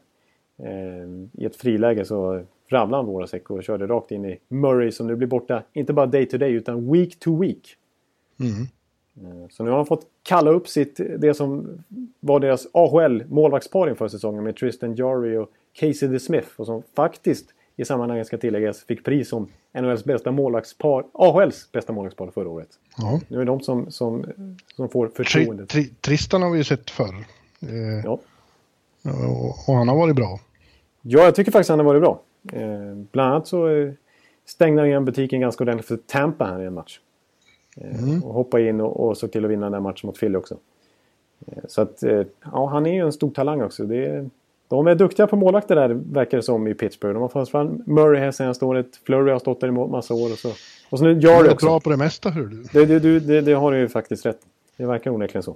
[0.64, 5.08] Eh, I ett friläge så ramlade han Vorasek och körde rakt in i Murray som
[5.08, 5.64] nu blir borta.
[5.74, 7.76] Inte bara day to day utan week to week.
[8.40, 8.62] Mm.
[9.42, 11.68] Eh, Så nu har han fått kalla upp sitt, det som
[12.20, 16.48] var deras AHL-målvaktspar inför säsongen med Tristan Jarry och Casey DeSmith.
[16.58, 21.94] Och som faktiskt, i sammanhanget ska tilläggas, fick pris som NHLs bästa målvaktspar, AHLs bästa
[21.94, 22.70] målvaktspar förra året.
[22.98, 23.20] Ja.
[23.28, 24.26] Nu är de som, som,
[24.76, 25.70] som får Tri, förtroendet.
[25.70, 27.16] tri, Tristan har vi ju sett förr.
[27.62, 28.20] Eh, Ja.
[29.28, 30.40] och, och han har varit bra.
[31.02, 32.22] ja, jag tycker faktiskt han har varit bra.
[32.54, 33.92] Eh, bland annat så eh,
[34.46, 37.00] stängde igen butiken ganska ordentligt för Tampa här i en match.
[37.78, 38.24] Mm.
[38.24, 40.58] Och hoppade in och, och såg till att vinna den matchen mot Philly också.
[41.68, 42.04] Så att,
[42.54, 43.84] ja, han är ju en stor talang också.
[43.84, 44.30] Det är,
[44.67, 47.13] de är duktiga på målvakter där, verkar det som, i Pittsburgh.
[47.13, 48.88] De har fått fram Murray här senaste året.
[49.06, 50.32] Flurry har stått där i massa år.
[50.32, 50.49] Och så,
[50.89, 51.65] och så nu gör det också.
[51.65, 52.63] bra på det mesta, hör du.
[52.73, 54.39] Det, det, det, det, har du ju faktiskt rätt.
[54.78, 55.56] Det verkar onekligen så.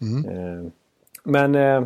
[0.00, 0.24] Mm.
[0.24, 0.70] Eh,
[1.24, 1.84] men eh,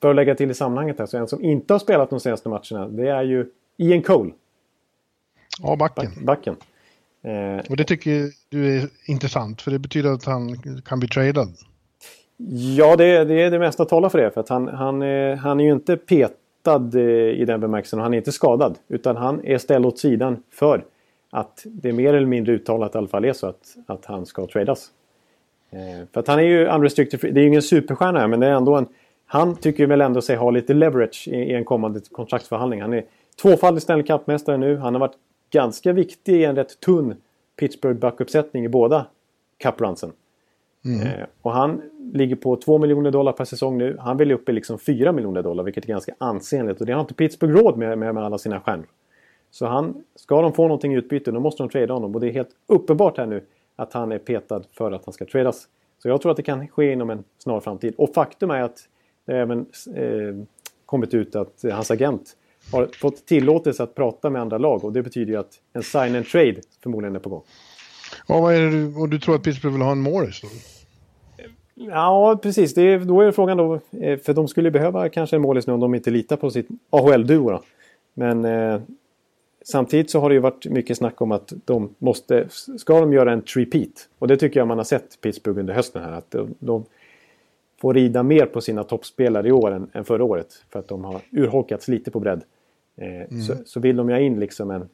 [0.00, 2.88] bör lägga till i sammanhanget här, så en som inte har spelat de senaste matcherna,
[2.88, 3.46] det är ju
[3.76, 4.32] Ian Cole.
[5.62, 6.12] Ja, backen.
[6.22, 6.56] backen.
[7.22, 11.48] Eh, och det tycker du är intressant, för det betyder att han kan bli tradad.
[12.76, 14.30] Ja, det, det är det mesta talar för det.
[14.30, 15.02] För att han, han,
[15.38, 17.00] han är ju inte petad eh,
[17.40, 18.78] i den bemärkelsen och han är inte skadad.
[18.88, 20.84] Utan han är ställd åt sidan för
[21.30, 24.26] att det är mer eller mindre uttalat i alla fall är så att, att han
[24.26, 24.90] ska tradas.
[25.70, 27.30] Eh, för att han är ju unrestricted free.
[27.30, 28.86] Det är ju ingen superstjärna här men det är ändå en...
[29.26, 32.80] Han tycker väl ändå sig ha lite leverage i, i en kommande kontraktsförhandling.
[32.80, 33.04] Han är
[33.42, 34.76] tvåfaldig Stanley Cup-mästare nu.
[34.76, 35.16] Han har varit
[35.50, 37.14] ganska viktig i en rätt tunn
[37.56, 39.06] Pittsburgh backuppsättning i båda
[39.62, 40.12] cup-runsen.
[40.86, 41.06] Mm.
[41.06, 43.96] Eh, och han ligger på 2 miljoner dollar per säsong nu.
[44.00, 46.80] Han vill upp i liksom 4 miljoner dollar vilket är ganska ansenligt.
[46.80, 48.86] Och det har inte Pittsburgh råd med, med, med alla sina stjärnor.
[49.50, 52.14] Så han, ska de få någonting i utbyte då måste de trada honom.
[52.14, 53.42] Och det är helt uppenbart här nu
[53.76, 55.68] att han är petad för att han ska tradas.
[55.98, 57.94] Så jag tror att det kan ske inom en snar framtid.
[57.96, 58.88] Och faktum är att
[59.24, 60.46] det har även eh,
[60.86, 62.36] kommit ut att hans agent
[62.72, 64.84] har fått tillåtelse att prata med andra lag.
[64.84, 67.42] Och det betyder ju att en sign and trade förmodligen är på gång.
[68.26, 70.48] Ja, vad är det du, och du tror att Pittsburgh vill ha en Morris då?
[71.78, 72.74] Ja, precis.
[72.74, 75.72] Det är, då är frågan då, eh, för de skulle behöva kanske en målis nu
[75.72, 77.60] om de inte litar på sitt AHL-duo.
[78.14, 78.80] Men eh,
[79.64, 83.32] samtidigt så har det ju varit mycket snack om att de måste, ska de göra
[83.32, 84.08] en repeat?
[84.18, 86.12] Och det tycker jag man har sett Pittsburgh under hösten här.
[86.12, 86.84] Att de, de
[87.80, 90.64] får rida mer på sina toppspelare i år än, än förra året.
[90.70, 92.42] För att de har urholkats lite på bredd.
[92.96, 93.42] Eh, mm.
[93.42, 94.88] så, så vill de ju ha in liksom en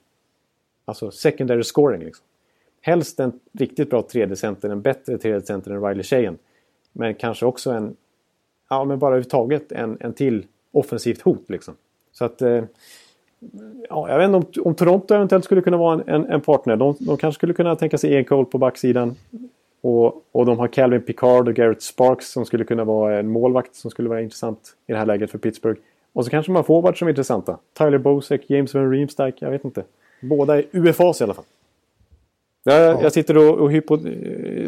[0.84, 2.04] alltså secondary scoring.
[2.04, 2.26] Liksom.
[2.80, 6.38] Helst en riktigt bra 3D-center, en bättre 3D-center än Riley Sheehan.
[6.92, 7.96] Men kanske också en,
[8.70, 11.74] ja men bara överhuvudtaget en, en till offensivt hot liksom.
[12.12, 12.64] Så att, eh,
[13.88, 16.76] ja, jag vet inte om, om Toronto eventuellt skulle kunna vara en, en, en partner.
[16.76, 19.16] De, de, kanske skulle kunna tänka sig Ian Cole på backsidan.
[19.80, 23.74] Och, och de har Calvin Picard och Garrett Sparks som skulle kunna vara en målvakt
[23.74, 25.80] som skulle vara intressant i det här läget för Pittsburgh.
[26.12, 27.58] Och så kanske man har forwards som är intressanta.
[27.78, 29.84] Tyler Bosek, James Van Riemsdyk, jag vet inte.
[30.20, 31.44] Båda är UFAs i alla fall.
[32.64, 33.02] Jag, ja.
[33.02, 33.98] jag sitter och, och hypo,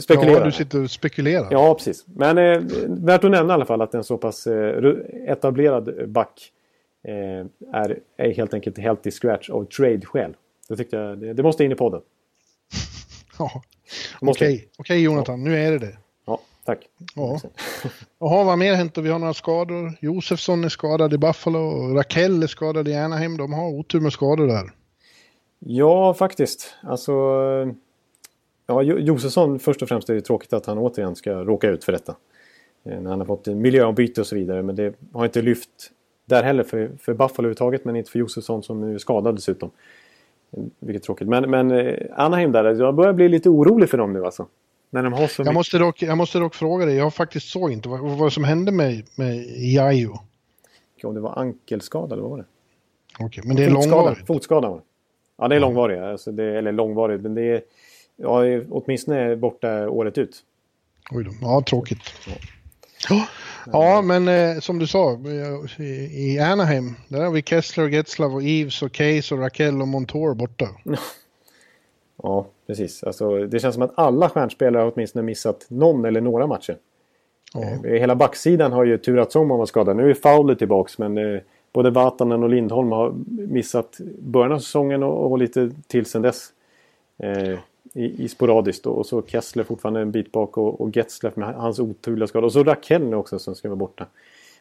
[0.00, 0.38] spekulerar.
[0.38, 1.48] Ja, du sitter och spekulerar.
[1.50, 2.04] Ja, precis.
[2.06, 4.94] Men eh, värt att nämna i alla fall att en så pass eh,
[5.26, 6.52] etablerad back
[7.04, 10.36] eh, är, är helt enkelt helt i scratch av trade-skäl.
[10.68, 12.00] Det tyckte jag, det, det, måste in i podden.
[13.38, 13.62] Ja,
[14.20, 14.54] okej.
[14.54, 14.68] Okay.
[14.78, 15.50] okay, Jonathan, ja.
[15.50, 15.96] nu är det det.
[16.26, 16.88] Ja, tack.
[17.14, 17.40] Ja.
[18.18, 18.98] Jaha, vad mer hänt?
[18.98, 19.92] Vi har några skador.
[20.00, 23.36] Josefsson är skadad i Buffalo och Rakell är skadad i Anaheim.
[23.36, 24.72] De har otur med skador där.
[25.58, 26.74] Ja, faktiskt.
[26.82, 27.12] Alltså,
[28.66, 31.92] Ja, Josefsson först och främst är det tråkigt att han återigen ska råka ut för
[31.92, 32.16] detta.
[32.84, 34.62] Eh, när han har fått miljöombyte och så vidare.
[34.62, 35.90] Men det har inte lyft
[36.24, 37.84] där heller för, för Buffalo överhuvudtaget.
[37.84, 39.70] Men inte för Josefsson som nu är skadad dessutom.
[40.52, 41.28] Eh, vilket tråkigt.
[41.28, 44.46] Men, men eh, Anaheim där, jag börjar bli lite orolig för dem nu alltså.
[44.90, 47.72] När de har så jag, måste dock, jag måste dock fråga dig, jag faktiskt såg
[47.72, 50.18] inte vad, vad som hände med, med Jajo.
[51.02, 52.44] Om det var ankelskada eller vad var det?
[53.20, 54.26] Okej, men det är långvarigt?
[54.26, 54.82] Fotskada var det.
[55.36, 56.00] Ja, det är långvarigt.
[56.00, 57.62] Alltså det, eller långvarigt, men det är
[58.16, 60.42] ja, åtminstone borta året ut.
[61.10, 61.30] Oj då.
[61.40, 62.02] Ja, tråkigt.
[63.08, 63.26] Ja,
[63.72, 65.18] ja men eh, som du sa,
[66.10, 70.34] i Anaheim, där har vi Kessler, Getzlav och Eves och Case och Raquel och Montour
[70.34, 70.68] borta.
[72.22, 73.04] Ja, precis.
[73.04, 76.76] Alltså, det känns som att alla stjärnspelare har åtminstone missat någon eller några matcher.
[77.54, 77.62] Ja.
[77.62, 79.96] Eh, hela backsidan har ju turats om att vara skadad.
[79.96, 81.40] Nu är Fowler tillbaks men eh,
[81.72, 86.48] både Vatanen och Lindholm har missat början av säsongen och, och lite till sen dess.
[87.18, 87.58] Eh,
[87.94, 88.86] i, i sporadiskt.
[88.86, 92.46] Och så Kessler fortfarande en bit bak och, och Getzlaff med hans oturliga skada.
[92.46, 94.06] Och så Rakell nu också som ska vara borta.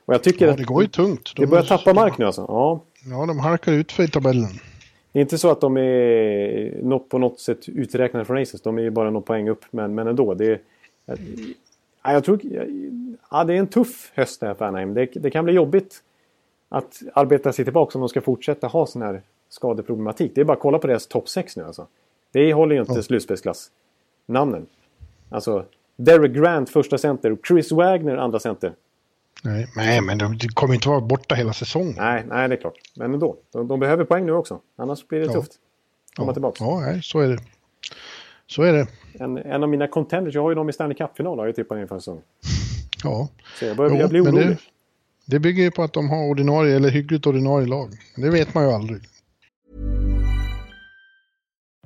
[0.05, 1.35] Och jag tycker ja, det går ju tungt.
[1.35, 2.45] De det börjar tappa mark nu alltså.
[2.47, 2.81] Ja.
[3.09, 4.49] ja, de halkar ut för i tabellen.
[5.11, 8.61] Det är inte så att de är något på något sätt uträknade från Aces.
[8.61, 9.65] De är ju bara något poäng upp.
[9.71, 10.33] Men, men ändå.
[10.33, 10.59] Det är,
[12.03, 12.39] ja, jag tror,
[13.31, 14.93] ja, det är en tuff höst här för Anaheim.
[14.93, 16.03] Det, det kan bli jobbigt
[16.69, 20.31] att arbeta sig tillbaka om de ska fortsätta ha sån här skadeproblematik.
[20.35, 21.87] Det är bara att kolla på deras topp 6 nu alltså.
[22.33, 23.01] Det håller ju inte ja.
[23.01, 23.71] slutspelsklass.
[24.25, 24.65] Namnen.
[25.29, 25.65] Alltså,
[25.95, 28.73] Derek Grant första center och Chris Wagner andra center.
[29.43, 31.95] Nej, nej men de kommer inte vara borta hela säsongen.
[31.97, 32.77] Nej, nej det är klart.
[32.95, 33.37] Men ändå.
[33.51, 34.59] De, de behöver poäng nu också.
[34.75, 35.33] Annars blir det ja.
[35.33, 35.51] tufft.
[36.15, 36.33] Komma ja.
[36.33, 36.63] tillbaka.
[36.63, 37.39] Ja, nej, så är det.
[38.47, 38.87] Så är det.
[39.19, 41.77] En, en av mina contenders, jag har ju dem i Stanley Cup-final har jag tippat
[41.77, 42.23] inför säsongen.
[43.03, 43.29] Ja.
[43.59, 44.47] Så jag börjar jo, jag bli orolig.
[44.47, 44.57] Det,
[45.25, 47.89] det bygger ju på att de har ordinarie eller hyggligt ordinarie lag.
[48.15, 49.01] Det vet man ju aldrig.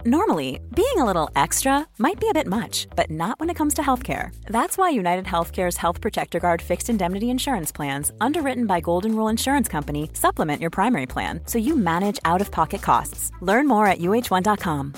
[0.08, 3.74] Normally, being a little extra might be a bit much, but not when it comes
[3.74, 4.30] to healthcare.
[4.50, 9.28] That's why United Healthcare's Health Protector Guard fixed indemnity insurance plans, underwritten by Golden Rule
[9.32, 13.32] Insurance Company, supplement your primary plan so you manage out of pocket costs.
[13.41, 14.93] Learn more at uh1.com.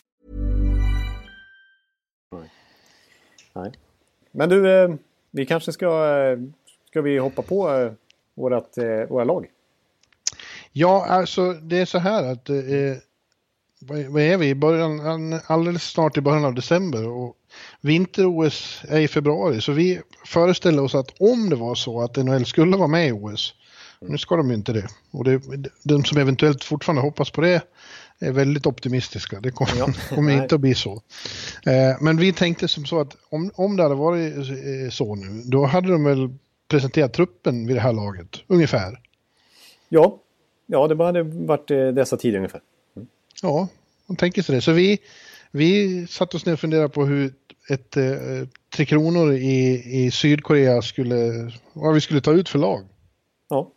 [3.54, 3.72] Nej.
[4.32, 4.90] Men du, eh,
[5.32, 6.40] vi kanske ska, eh,
[6.90, 7.92] ska vi hoppa på eh,
[8.36, 9.48] vårat, eh, våra lag?
[10.72, 12.50] Ja, alltså det är så här att
[13.88, 17.36] vad är vi i början, alldeles snart i början av december och
[17.82, 22.46] vinter-OS är i februari så vi föreställer oss att om det var så att NHL
[22.46, 23.54] skulle vara med i OS,
[24.02, 25.42] nu ska de ju inte det, och det,
[25.84, 27.62] de som eventuellt fortfarande hoppas på det
[28.20, 29.88] är väldigt optimistiska, det kommer, ja.
[30.16, 30.94] kommer inte att bli så.
[31.66, 35.42] Eh, men vi tänkte som så att om, om det hade varit eh, så nu,
[35.46, 36.30] då hade de väl
[36.68, 39.00] presenterat truppen vid det här laget, ungefär.
[39.90, 40.20] Ja,
[40.66, 42.62] ja det hade varit eh, dessa tider ungefär.
[43.42, 43.68] Ja,
[44.06, 44.62] man tänker sig det.
[44.62, 45.00] Så vi,
[45.52, 47.34] vi satt oss ner och funderade på hur
[47.70, 52.86] ett eh, Tre Kronor i, i Sydkorea skulle, vad vi skulle ta ut för lag.
[53.50, 53.72] Ja.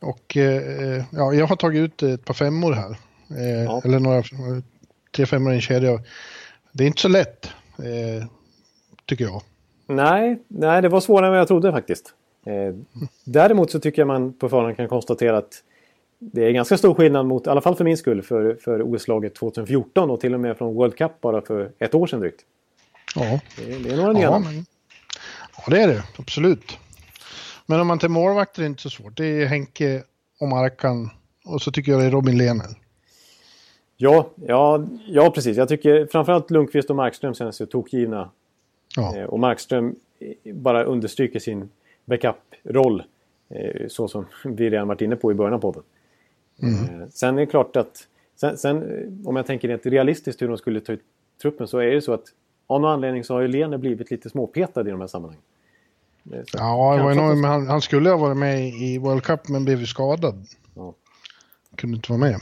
[0.00, 2.96] Och eh, ja, jag har tagit ut ett par femmor här.
[3.36, 3.82] Eh, ja.
[3.84, 4.22] Eller några,
[5.16, 6.00] tre femmor i en kedja.
[6.72, 7.46] Det är inte så lätt,
[7.78, 8.28] eh,
[9.06, 9.42] tycker jag.
[9.86, 12.14] Nej, nej, det var svårare än vad jag trodde faktiskt.
[12.46, 12.74] Eh,
[13.24, 15.62] däremot så tycker jag man på förhand kan konstatera att
[16.18, 19.34] det är ganska stor skillnad mot, i alla fall för min skull, för, för OS-laget
[19.34, 22.40] 2014 och till och med från World Cup bara för ett år sedan drygt.
[23.14, 23.40] Ja.
[23.56, 24.66] Det, det är några ja, men,
[25.56, 26.02] ja, det är det.
[26.18, 26.78] Absolut.
[27.66, 29.16] Men om man till målvakter är det inte så svårt.
[29.16, 30.02] Det är Henke
[30.40, 31.10] och Markan
[31.44, 32.76] och så tycker jag det är Robin Lehner.
[33.96, 35.56] Ja, ja, ja, precis.
[35.56, 38.30] Jag tycker framförallt Lundqvist och Markström känns ju tokgivna.
[38.96, 39.16] Ja.
[39.16, 39.94] Eh, och Markström
[40.44, 41.68] bara understryker sin
[42.04, 43.02] backup-roll.
[43.48, 45.82] Eh, så som vi redan varit inne på i början av podden.
[46.62, 47.00] Mm.
[47.02, 50.58] Eh, sen är det klart att, sen, sen, om jag tänker rent realistiskt hur de
[50.58, 51.02] skulle ta ut
[51.42, 52.24] truppen så är det så att
[52.66, 55.42] av någon anledning så har ju Lene blivit lite småpetad i de här sammanhangen.
[56.32, 59.48] Eh, så ja, det var någon, han, han, skulle ha varit med i World Cup
[59.48, 60.46] men blev ju skadad.
[60.74, 60.94] Ja.
[61.76, 62.40] Kunde inte vara med.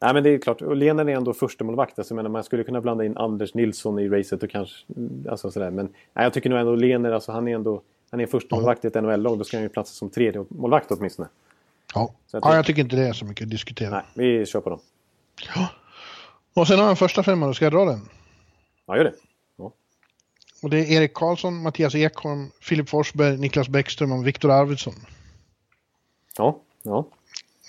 [0.00, 1.98] Nej men det är klart, och Lena är ändå första målvakt.
[1.98, 4.74] Alltså, menar, man skulle kunna blanda in Anders Nilsson i racet och kanske...
[5.28, 5.70] Alltså, sådär.
[5.70, 7.82] Men nej, jag tycker nog ändå Lener, alltså, han är ändå...
[8.10, 10.90] Han är första målvakt i ett NHL-lag, då ska han ju platsa som tredje målvakt
[10.90, 11.28] åtminstone.
[11.96, 12.14] Ja.
[12.32, 13.90] jag, ja, jag tycker inte det är så mycket att diskutera.
[13.90, 14.80] Nej, vi kör på dem.
[15.54, 15.68] Ja.
[16.54, 18.08] Och sen har jag en första femma, ska jag dra den?
[18.86, 19.14] Ja, gör det.
[19.56, 19.72] Ja.
[20.62, 24.94] Och det är Erik Karlsson, Mattias Ekholm, Filip Forsberg, Niklas Bäckström och Viktor Arvidsson.
[26.36, 27.08] Ja, ja.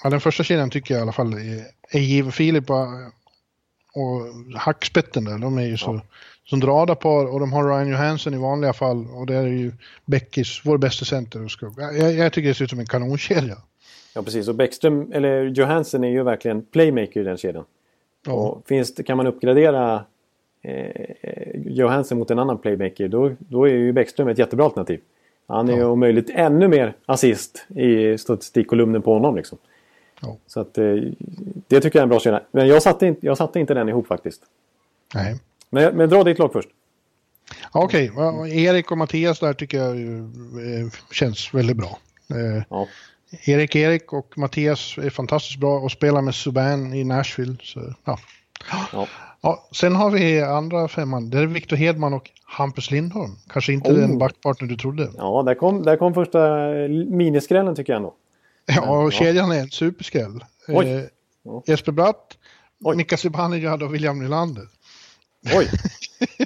[0.04, 2.32] Ja, den första kedjan tycker jag i alla fall är, är given.
[2.32, 2.88] Filip och,
[3.94, 6.60] och Hackspetten där, de är ju så, ja.
[6.60, 6.62] som
[6.96, 9.74] par och de har Ryan Johansson i vanliga fall och det är ju
[10.06, 11.48] Beckis, vår bästa center.
[11.78, 13.58] Jag, jag tycker det ser ut som en kanonkedja.
[14.18, 17.66] Ja precis, och Bäckström, eller Johansson är ju verkligen playmaker i den kedjan.
[18.26, 18.34] Ja.
[18.34, 20.06] Och finns kan man uppgradera
[20.62, 21.06] eh,
[21.66, 25.00] Johansson mot en annan playmaker då, då är ju Bäckström ett jättebra alternativ.
[25.48, 25.88] Han är ju ja.
[25.88, 29.36] om möjligt ännu mer assist i statistikkolumnen på honom.
[29.36, 29.58] Liksom.
[30.22, 30.38] Ja.
[30.48, 30.96] Så att, eh,
[31.68, 32.42] det tycker jag är en bra kedja.
[32.52, 34.42] Men jag satte, inte, jag satte inte den ihop faktiskt.
[35.16, 35.36] Nej.
[35.70, 36.70] Men, men dra ditt lag först.
[37.72, 38.64] Okej, okay.
[38.64, 42.00] Erik och Mattias där tycker jag eh, känns väldigt bra.
[42.30, 42.88] Eh, ja.
[43.32, 47.56] Erik Erik och Mattias är fantastiskt bra och spelar med Subban i Nashville.
[47.64, 48.20] Så, ja.
[48.92, 49.08] Ja.
[49.42, 49.68] ja.
[49.72, 51.30] sen har vi andra femman.
[51.30, 53.36] Det är Victor Hedman och Hampus Lindholm.
[53.50, 53.96] Kanske inte oh.
[53.96, 55.10] den backpartner du trodde.
[55.18, 56.58] Ja, där kom, där kom första
[57.10, 58.14] miniskrällen tycker jag nog.
[58.66, 60.44] Ja, och kedjan är en superskräll.
[60.68, 61.02] Eh,
[61.66, 62.38] Jesper Bratt,
[62.84, 62.96] Oj.
[62.96, 64.68] Mika Zibanejad och William Nylander.
[65.56, 65.70] Oj!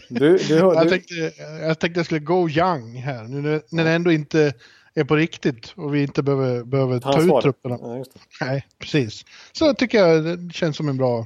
[0.10, 1.14] Du, du, jag, tänkte,
[1.62, 4.54] jag tänkte jag skulle go young här, nu när det ändå inte
[4.94, 7.78] är på riktigt och vi inte behöver, behöver ta ut trupperna.
[7.82, 8.04] Ja,
[8.42, 9.26] Nej, precis.
[9.52, 11.26] Så tycker jag det känns som en bra,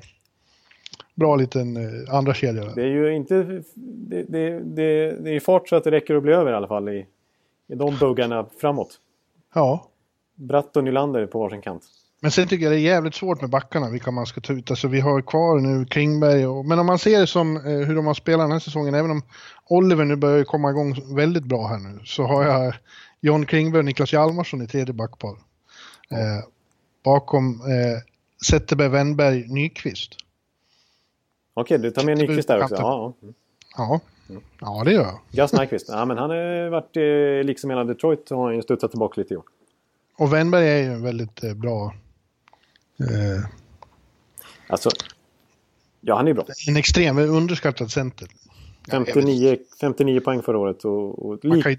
[1.15, 2.65] bra liten eh, andra kedja.
[2.75, 3.63] Det är ju inte...
[3.75, 6.67] Det, det, det, det är fart så att det räcker att bli över i alla
[6.67, 7.06] fall i,
[7.67, 8.99] i de buggarna framåt.
[9.54, 9.88] Ja.
[10.36, 11.84] Bratt och Nylander på varsin kant.
[12.21, 14.71] Men sen tycker jag det är jävligt svårt med backarna, vilka man ska ta ut.
[14.71, 16.65] Alltså vi har kvar nu Klingberg och...
[16.65, 19.12] Men om man ser det som eh, hur de har spelat den här säsongen, även
[19.12, 19.21] om
[19.69, 22.73] Oliver nu börjar komma igång väldigt bra här nu, så har jag
[23.25, 25.38] John Klingberg och Niklas Hjalmarsson i tredje backpar.
[26.09, 26.47] Eh,
[27.03, 28.01] bakom eh,
[28.45, 30.11] Zetterberg, Wennberg, Nyqvist.
[31.53, 32.75] Okej, du tar med Nyqvist där också?
[32.75, 33.13] Ja,
[33.77, 34.01] ja.
[34.59, 34.83] ja.
[34.85, 35.19] det gör jag.
[35.31, 39.21] Gus Nyqvist, ja men han har varit, eh, liksom hela Detroit, har han studsat tillbaka
[39.21, 39.43] lite i år.
[40.17, 41.93] Och Wennberg är ju en väldigt eh, bra...
[42.99, 43.45] Eh,
[44.67, 44.89] alltså,
[46.01, 46.45] ja han är bra.
[46.67, 48.27] En extrem underskattad center.
[48.91, 51.25] 59, 59 poäng förra året och...
[51.25, 51.75] och man, kan ju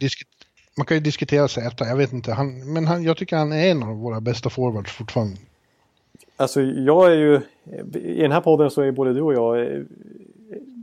[0.77, 2.33] man kan ju diskutera Zäta, jag vet inte.
[2.33, 5.37] Han, men han, jag tycker han är en av våra bästa forwards fortfarande.
[6.37, 7.41] Alltså jag är ju...
[7.95, 9.83] I den här podden så är både du och jag eh,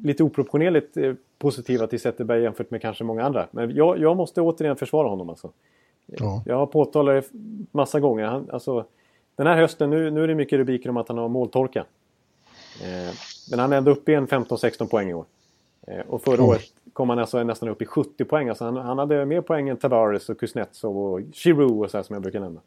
[0.04, 3.48] lite oproportionerligt eh, positiva till Zetterberg jämfört med kanske många andra.
[3.52, 5.50] Men jag, jag måste återigen försvara honom alltså.
[6.06, 6.44] Ja.
[6.46, 7.40] Jag har påtalat det
[7.72, 8.26] massa gånger.
[8.26, 8.86] Han, alltså,
[9.36, 11.86] den här hösten, nu, nu är det mycket rubriker om att han har måltorka.
[12.84, 13.14] Eh,
[13.50, 15.26] men han är ändå uppe i en 15-16 poäng i år.
[15.88, 16.50] Eh, och förra Oj.
[16.50, 18.50] året kom han alltså nästan upp i 70 poäng.
[18.50, 22.04] Alltså han, han hade mer poäng än Tavares och Kuznetsov och Giroud och så här
[22.04, 22.60] som jag brukar nämna.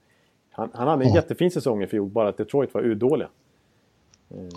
[0.51, 1.15] Han, han hade en Ja.
[1.17, 3.29] jättefin säsong i fjol, bara att Detroit var urdåliga.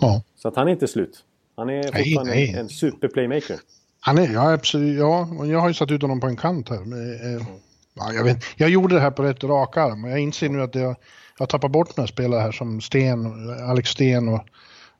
[0.00, 0.22] Ja.
[0.36, 1.24] Så att han är inte slut.
[1.56, 2.50] Han är fortfarande nej.
[2.52, 3.56] En, en superplaymaker.
[4.00, 6.80] Han är, ja, absolut, ja, jag har ju satt ut honom på en kant här.
[6.80, 7.46] Men, eh,
[7.94, 10.62] ja, jag, vet, jag gjorde det här på rätt rak arm, men jag inser nu
[10.62, 10.96] att jag,
[11.38, 14.40] jag tappar bort några spelare här som Sten, Alex Sten och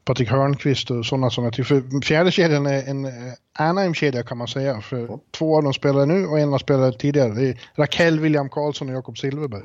[0.04, 1.64] Patrik Hörnqvist och sådana som jag tycker.
[1.80, 3.10] För fjärde kedjan är en eh,
[3.58, 4.80] Anaheim-kedja kan man säga.
[4.80, 7.28] För två av dem spelar nu och en har spelat tidigare.
[7.34, 9.62] Det är Raquel, William Karlsson och Jakob Silverberg.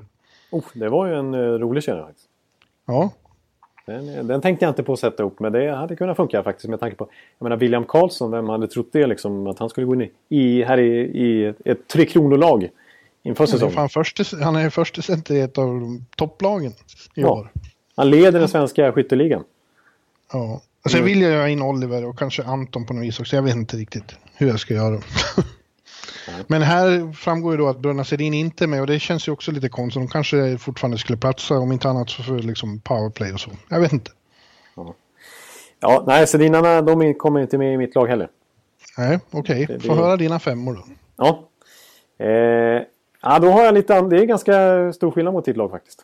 [0.52, 2.28] Oh, det var ju en uh, rolig kedja faktiskt.
[2.88, 3.12] Ja,
[3.86, 6.70] Den, den tänkte jag inte på att sätta upp, men det hade kunnat funka faktiskt
[6.70, 7.10] med tanke på...
[7.40, 9.48] Jag menar William Karlsson, vem hade trott det liksom?
[9.48, 12.70] Att han skulle gå in i, här i, i ett Tre Kronor-lag
[13.24, 14.44] inför han är, säsongen.
[14.44, 17.32] han är första center i ett av topplagen i Ja.
[17.32, 17.52] år.
[17.96, 19.44] Han leder den svenska skytteligan.
[20.38, 20.62] Ja.
[20.86, 23.36] Och sen vill jag ha in Oliver och kanske Anton på något vis också.
[23.36, 25.02] Jag vet inte riktigt hur jag ska göra.
[26.48, 29.32] Men här framgår ju då att Brunna Sedin inte är med och det känns ju
[29.32, 30.02] också lite konstigt.
[30.02, 33.50] De kanske fortfarande skulle platsa om inte annat så för liksom powerplay och så.
[33.70, 34.12] Jag vet inte.
[35.80, 38.30] Ja, nej, Sedinarna de kommer inte med i mitt lag heller.
[38.98, 39.66] Nej, okej.
[39.66, 40.84] Det- Få det- höra dina femmor då.
[41.18, 41.50] Ja.
[42.26, 42.82] Eh,
[43.22, 44.02] ja, då har jag lite...
[44.02, 44.54] Det är ganska
[44.94, 46.02] stor skillnad mot ditt lag faktiskt.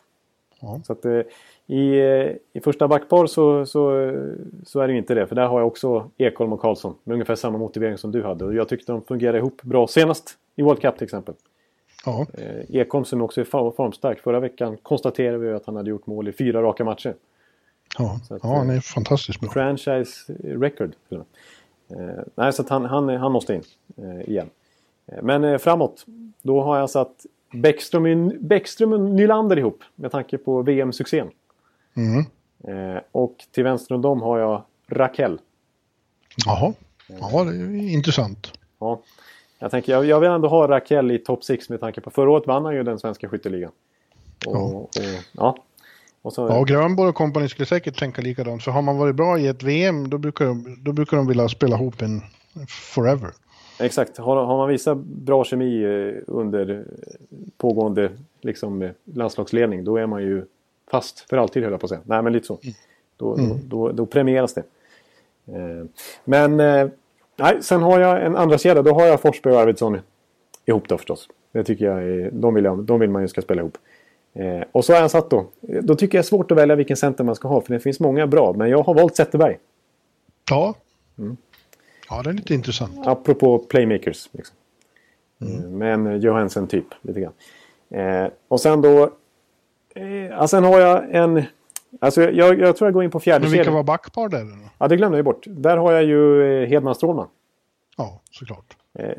[0.60, 0.80] Ja.
[0.86, 1.20] Så att, eh,
[1.66, 4.14] i, eh, I första backpar så, så, eh,
[4.64, 5.26] så är det ju inte det.
[5.26, 6.94] För där har jag också Ekholm och Karlsson.
[7.04, 8.44] Med ungefär samma motivering som du hade.
[8.44, 11.34] Och jag tyckte de fungerade ihop bra senast i World Cup till exempel.
[12.06, 14.20] Ja, Eh, Ekholm som också är formstark.
[14.20, 17.14] Förra veckan konstaterade vi att han hade gjort mål i fyra raka matcher.
[17.98, 18.20] ja.
[18.30, 19.50] Att, ja han är fantastiskt bra.
[19.50, 20.92] Franchise record.
[21.10, 21.18] Eh,
[22.34, 23.62] nej, så han, han, han måste in
[23.96, 24.50] eh, igen.
[25.06, 26.06] Eh, Men eh, framåt,
[26.42, 31.28] då har jag satt Bäckström, Bäckström och Nylander ihop med tanke på VM-succén.
[31.94, 32.24] Mm.
[32.64, 35.40] Eh, och till vänster om dem har jag Raquel.
[36.46, 36.72] Jaha.
[37.20, 38.52] Ja, det är intressant.
[38.80, 39.00] Ja.
[39.58, 42.30] Jag, tänker, jag, jag vill ändå ha Raquel i topp 6 med tanke på förra
[42.30, 43.70] året vann han ju den svenska skytteligan.
[44.46, 44.58] Och, Ja.
[44.58, 44.90] och,
[45.32, 45.56] ja.
[46.22, 48.62] Och så, Ja, och Grönborg och kompani skulle säkert tänka likadant.
[48.62, 51.48] För har man varit bra i ett VM då brukar de, då brukar de vilja
[51.48, 52.20] spela ihop en
[52.68, 53.30] forever.
[53.80, 54.18] Exakt.
[54.18, 56.84] Har, har man visat bra kemi eh, under
[57.56, 60.44] pågående liksom, eh, landslagsledning då är man ju
[60.92, 62.00] fast för alltid höll jag på att säga.
[62.04, 62.58] Nej men lite så.
[63.16, 64.62] Då, då, då, då premieras det.
[65.46, 65.84] Eh,
[66.24, 66.88] Men eh,
[67.36, 68.82] nej, sen har jag en andra kedja.
[68.82, 69.98] Då har jag Forsberg och Arvidsson
[70.66, 71.28] ihop då förstås.
[71.52, 73.78] Det tycker jag är, de, vill jag, de vill man ju ska spela ihop.
[74.34, 75.46] Eh, och så har jag satt då.
[75.60, 77.80] Då tycker jag det är svårt att välja vilken center man ska ha för det
[77.80, 78.52] finns många bra.
[78.52, 79.58] Men jag har valt Zetterberg.
[80.50, 80.74] Ja.
[82.10, 83.06] Ja, det är lite intressant.
[83.06, 84.28] Apropå playmakers.
[84.32, 84.56] Liksom.
[85.40, 86.86] Eh, Med en Johansen-typ.
[87.02, 87.32] Lite grann.
[87.90, 89.10] Eh, och sen då...
[89.94, 91.42] Eh, ja, sen har jag en...
[92.00, 94.68] Alltså jag, jag tror jag går in på fjärde Men vilka var backpar där då?
[94.78, 95.44] Ja, det glömde jag bort.
[95.46, 97.26] Där har jag ju eh, Hedman Strålman.
[97.96, 98.76] Ja, såklart.
[98.98, 99.10] Eh,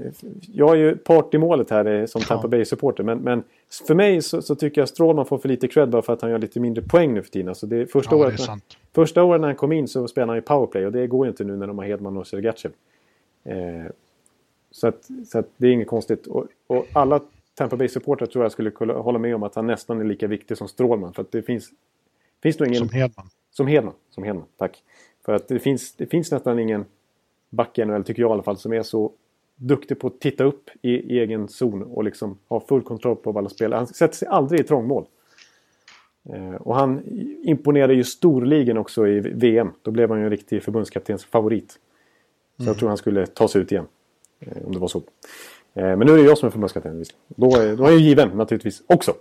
[0.41, 2.49] Jag är ju part i målet här eh, som Tampa Ja.
[2.49, 3.03] Bay-supporter.
[3.03, 3.43] Men, men
[3.87, 6.31] för mig så, så tycker jag Strålman får för lite cred bara för att han
[6.31, 7.49] gör lite mindre poäng nu för tiden.
[7.49, 8.77] Alltså det första, Ja, det året, när- sant.
[8.95, 11.29] första året när han kom in så spelade han ju powerplay och det går ju
[11.29, 12.71] inte nu när de har Hedman och Sergachev.
[13.45, 13.55] Eh,
[14.71, 16.27] så att, så att det är inget konstigt.
[16.27, 17.19] Och, och alla
[17.55, 20.57] Tampa Bay-supportrar tror jag skulle kunna hålla med om att han nästan är lika viktig
[20.57, 21.13] som Strålman.
[21.13, 21.69] För att det finns,
[22.43, 22.79] finns nog ingen...
[22.79, 23.29] Som Hedman.
[23.51, 24.83] Som Hedman, som Hedman, tack.
[25.25, 26.85] För att det finns, det finns nästan ingen
[27.49, 29.11] back i NHL, tycker jag i alla fall, som är så
[29.55, 33.37] duktig på att titta upp i, i egen zon och liksom ha full kontroll på
[33.37, 33.73] alla spel.
[33.73, 35.05] Han sätter sig aldrig i trångmål.
[36.29, 37.01] Eh, och han
[37.43, 39.71] imponerade ju storligen också i VM.
[39.81, 41.79] Då blev han ju en riktig förbundskaptens favorit.
[42.57, 43.87] Så jag tror han skulle ta sig ut igen.
[44.39, 45.01] Eh, om det var så.
[45.73, 47.03] Eh, men nu är det jag som är förbundskapten.
[47.27, 49.13] Då, är- då är jag given naturligtvis också.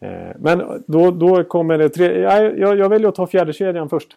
[0.00, 2.20] Eh, men då, då kommer det tre...
[2.20, 4.08] Ja, jag, jag väljer att ta fjärde kedjan först.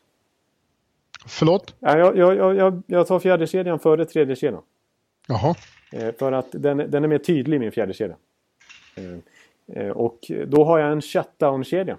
[1.27, 1.75] Förlåt?
[1.79, 4.61] Ja, jag, jag, jag, jag, jag tar fjärde kedjan före tredje kedjan.
[5.27, 5.55] Jaha.
[5.91, 8.15] Eh, för att den, den är mer tydlig min fjärde kedja.
[9.75, 11.97] Eh, och då har jag en shutdown-kedja.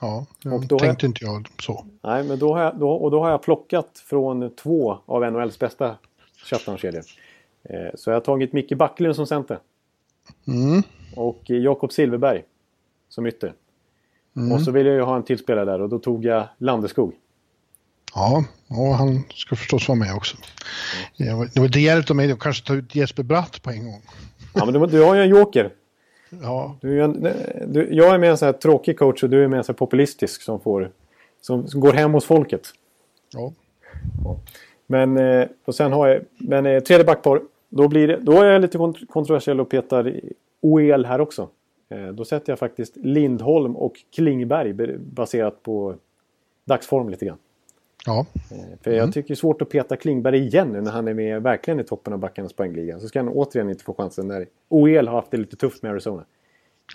[0.00, 1.86] Ja, har tänkte inte jag så.
[2.02, 5.58] Nej, men då har jag, då, och då har jag plockat från två av NHLs
[5.58, 5.96] bästa
[6.44, 7.02] shutdown-kedjor.
[7.70, 9.58] Eh, så jag har tagit Micke Backlund som center.
[10.46, 10.82] Mm.
[11.16, 12.44] Och eh, Jakob Silverberg
[13.08, 13.52] som ytter.
[14.52, 17.12] Och så vill jag ju ha en till spelare där och då tog jag Landeskog.
[18.14, 20.36] Ja, och han ska förstås vara med också.
[21.18, 23.84] Det var, det var djärvt av mig att kanske ta ut Jesper Bratt på en
[23.84, 24.02] gång.
[24.54, 25.70] Ja, men du, du har ju en joker.
[26.30, 27.28] Ja, Du är ju en,
[27.72, 29.72] du, jag är mer en sån här tråkig coach och du är mer en sån
[29.72, 30.90] här populistisk som får
[31.40, 32.68] som, som går hem hos folket.
[33.32, 33.52] Ja.
[34.86, 37.40] Men, eh, och sen har jag, men tredje backpar,
[37.76, 40.20] då, blir det, då är jag lite kont- kontroversiell och petar
[40.60, 41.48] OEL här också.
[41.88, 45.94] Eh, då sätter jag faktiskt Lindholm och Klingberg be- baserat på
[46.64, 47.38] dagsform lite grann.
[48.06, 48.26] Ja.
[48.50, 51.14] Eh, För jag tycker det är svårt att peta Klingberg igen nu när han är
[51.14, 52.98] med verkligen i toppen av backarnas poängliga.
[53.00, 55.92] Så ska han återigen inte få chansen när OEL har haft det lite tufft med
[55.92, 56.24] Arizona.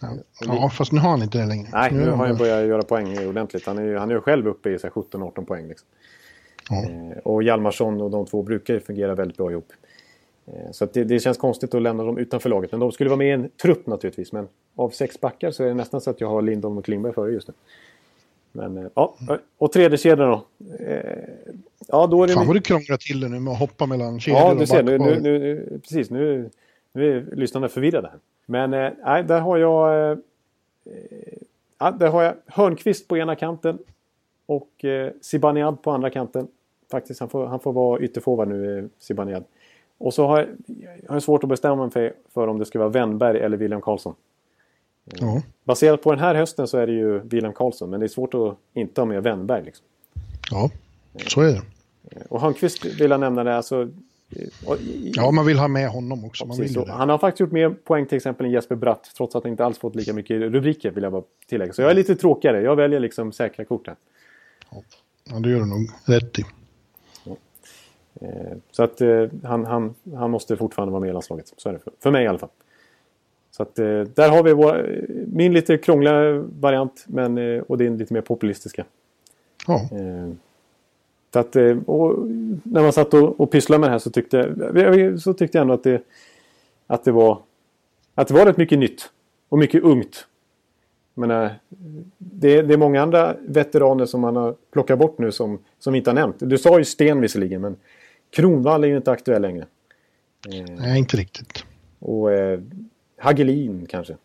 [0.01, 0.07] Ja.
[0.47, 1.69] ja, fast nu har han inte det längre.
[1.73, 3.65] Nej, nu har han börjat göra poäng ordentligt.
[3.65, 5.67] Han är ju, han är ju själv uppe i så här 17-18 poäng.
[5.67, 5.87] Liksom.
[6.69, 6.83] Ja.
[6.89, 9.73] Eh, och Hjalmarsson och de två brukar ju fungera väldigt bra ihop.
[10.53, 12.71] Eh, så det, det känns konstigt att lämna dem utanför laget.
[12.71, 14.31] Men de skulle vara med i en trupp naturligtvis.
[14.31, 17.13] Men av sex backar så är det nästan så att jag har Lindholm och Klingberg
[17.13, 17.53] före just nu.
[18.51, 19.15] Men eh, ja,
[19.57, 20.45] och tredje kedjan då.
[20.85, 21.19] Eh,
[21.87, 22.33] ja, då är det...
[22.33, 24.67] Fan vad du krånglar till det nu med att hoppa mellan kedjor Ja, och du
[24.67, 24.83] ser.
[24.83, 25.15] Nu, backpar.
[25.15, 26.49] nu, nu, nu, precis, nu,
[26.93, 28.07] nu är lyssnarna förvirrade.
[28.07, 28.19] här.
[28.45, 28.69] Men
[29.05, 30.17] nej, där har jag...
[31.79, 33.77] Ja, där har jag Hörnqvist på ena kanten.
[34.45, 36.47] Och eh, Zibanejad på andra kanten.
[36.91, 39.43] Faktiskt, han får, han får vara ytterforward nu, eh, Zibanejad.
[40.01, 40.47] Och så har jag,
[41.03, 43.81] jag har svårt att bestämma mig för, för om det ska vara Wennberg eller William
[43.81, 44.15] Karlsson.
[45.05, 45.41] Ja.
[45.63, 47.89] Baserat på den här hösten så är det ju William Karlsson.
[47.89, 49.63] Men det är svårt att inte ha med Wennberg.
[49.63, 49.85] Liksom.
[50.51, 50.69] ja,
[51.27, 51.61] så är det.
[52.29, 53.55] Och Hörnqvist vill jag nämna det.
[53.55, 53.89] Alltså,
[54.65, 56.45] och Ja, man vill ha med honom också.
[56.45, 59.51] Precis, han har faktiskt gjort mer poäng till exempel än Jesper Bratt trots att han
[59.51, 61.73] inte alls fått lika mycket rubriker vill jag bara tillägga.
[61.73, 62.61] Så jag är lite tråkigare.
[62.61, 63.95] Jag väljer liksom säkra kort här.
[65.29, 66.45] Ja, det gör du nog rätt i.
[68.21, 71.53] Eh, Så att eh, han, han, han måste fortfarande vara med i landslaget.
[71.57, 72.49] Så är det för, för mig i alla fall.
[73.51, 78.13] Så att eh, där har vi vår, min lite krångliga variant men, och din lite
[78.13, 78.85] mer populistiska.
[79.67, 79.81] Ja,
[81.33, 84.37] Så att, när man satt och, och pysslade med det här så tyckte,
[84.75, 86.01] jag- så tyckte jag ändå att det,
[86.87, 87.37] att det var
[88.15, 89.09] att det var rätt mycket nytt
[89.49, 90.27] och mycket ungt.
[91.13, 91.51] Men, eh,
[92.17, 95.97] det, det är många andra veteraner som man har plockat bort nu som, som vi
[95.99, 96.35] inte har nämnt.
[96.39, 97.75] Du sa ju Sten visserligen men
[98.31, 99.65] Kronvall är ju inte aktuell längre.
[100.53, 101.65] Eh, nej, inte riktigt.
[101.99, 102.59] och eh,
[103.17, 104.17] Hagelin kanske.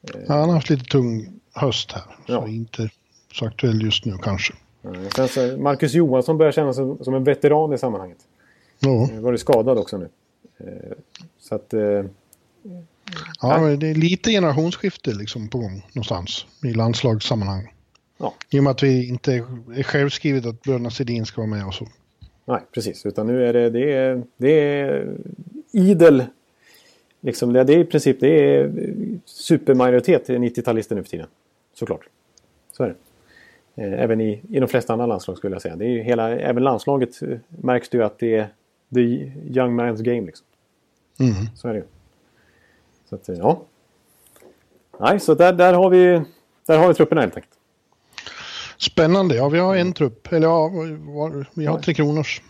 [0.00, 2.02] Ja, han har haft lite tung höst här.
[2.26, 2.42] Ja.
[2.42, 2.90] Så inte
[3.32, 4.54] så aktuell just nu kanske.
[4.84, 8.18] Eh, Sen så Marcus Johansson börjar kännas som, som en veteran i sammanhanget.
[8.78, 10.08] Ja, Eh, Var skadad också nu.
[10.58, 10.96] Eh,
[11.38, 11.74] Så att...
[11.74, 12.04] eh,
[13.40, 17.74] ja men det är lite generationsskifte liksom på gång någonstans i landslagssammanhang.
[18.18, 18.34] Ja.
[18.50, 19.32] I och med att vi inte
[19.76, 21.88] är självskrivet att bröderna Sedin ska vara med och så.
[22.44, 23.06] Nej, precis.
[23.06, 25.16] Utan nu är det, det är, det är
[25.72, 26.24] idel.
[27.20, 28.72] Liksom, det det är i princip det är
[29.24, 31.26] supermajoritet i 90-talister nu för tiden.
[31.74, 32.08] Såklart.
[32.72, 32.94] Så är det.
[33.82, 35.76] Eh, Även i, i de flesta andra landslag skulle jag säga.
[35.76, 38.48] Det är ju hela, även landslaget eh, märks det ju att det är
[38.94, 39.00] the
[39.58, 40.26] young man's game.
[40.26, 40.46] Liksom.
[41.20, 41.34] Mm.
[41.56, 41.84] Så är det ju.
[43.08, 43.62] Så att, eh, ja.
[45.00, 46.22] Nej, så där, där, har vi,
[46.66, 47.54] där har vi trupperna helt enkelt.
[48.82, 49.34] Spännande.
[49.34, 50.32] Ja, vi har en trupp.
[50.32, 50.70] Eller ja,
[51.54, 52.42] vi har Tre Kronors.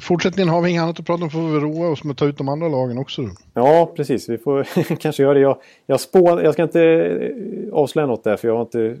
[0.00, 2.26] Fortsättningen har vi inget annat att prata om för vi roa oss med att ta
[2.26, 3.22] ut de andra lagen också.
[3.54, 4.28] Ja, precis.
[4.28, 4.64] Vi får
[4.96, 5.40] kanske göra det.
[5.40, 5.56] Jag,
[5.86, 8.96] jag, spå, jag ska inte eh, avslöja något där för jag har inte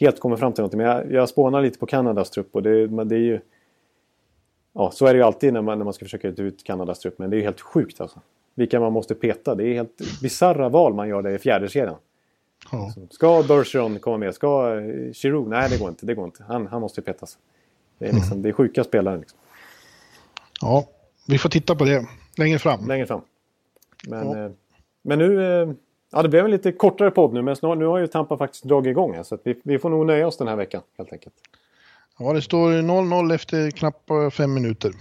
[0.00, 0.72] helt kommit fram till något.
[0.72, 3.40] Men jag, jag spånar lite på Kanadas trupp och det, men det är ju...
[4.72, 6.98] Ja, så är det ju alltid när man, när man ska försöka ta ut Kanadas
[6.98, 7.18] trupp.
[7.18, 8.20] Men det är ju helt sjukt alltså.
[8.54, 9.54] Vilka man måste peta.
[9.54, 11.96] Det är helt bisarra val man gör där i fjärde kedjan.
[12.72, 12.92] Ja.
[13.10, 14.34] Ska Bergeron komma med?
[14.34, 15.48] Ska eh, Giroud?
[15.48, 16.06] Nej, det går inte.
[16.06, 16.44] Det går inte.
[16.48, 17.38] Han, han måste petas.
[17.98, 19.38] Det är, liksom, det är sjuka spelare liksom,
[20.60, 20.84] ja,
[21.26, 22.06] vi får titta på det
[22.36, 22.88] längre fram.
[22.88, 23.20] längre fram.
[24.08, 24.44] Men, Ja.
[24.44, 24.50] eh,
[25.02, 25.62] men nu...
[25.62, 25.68] Eh,
[26.12, 27.42] ja, det blev en lite kortare podd nu.
[27.42, 29.14] Men snart, nu har ju Tampa faktiskt dragit igång.
[29.14, 31.34] Här, så vi, vi får nog nöja oss den här veckan helt enkelt.
[32.18, 34.92] Ja, det står 0-0 efter knappt fem minuter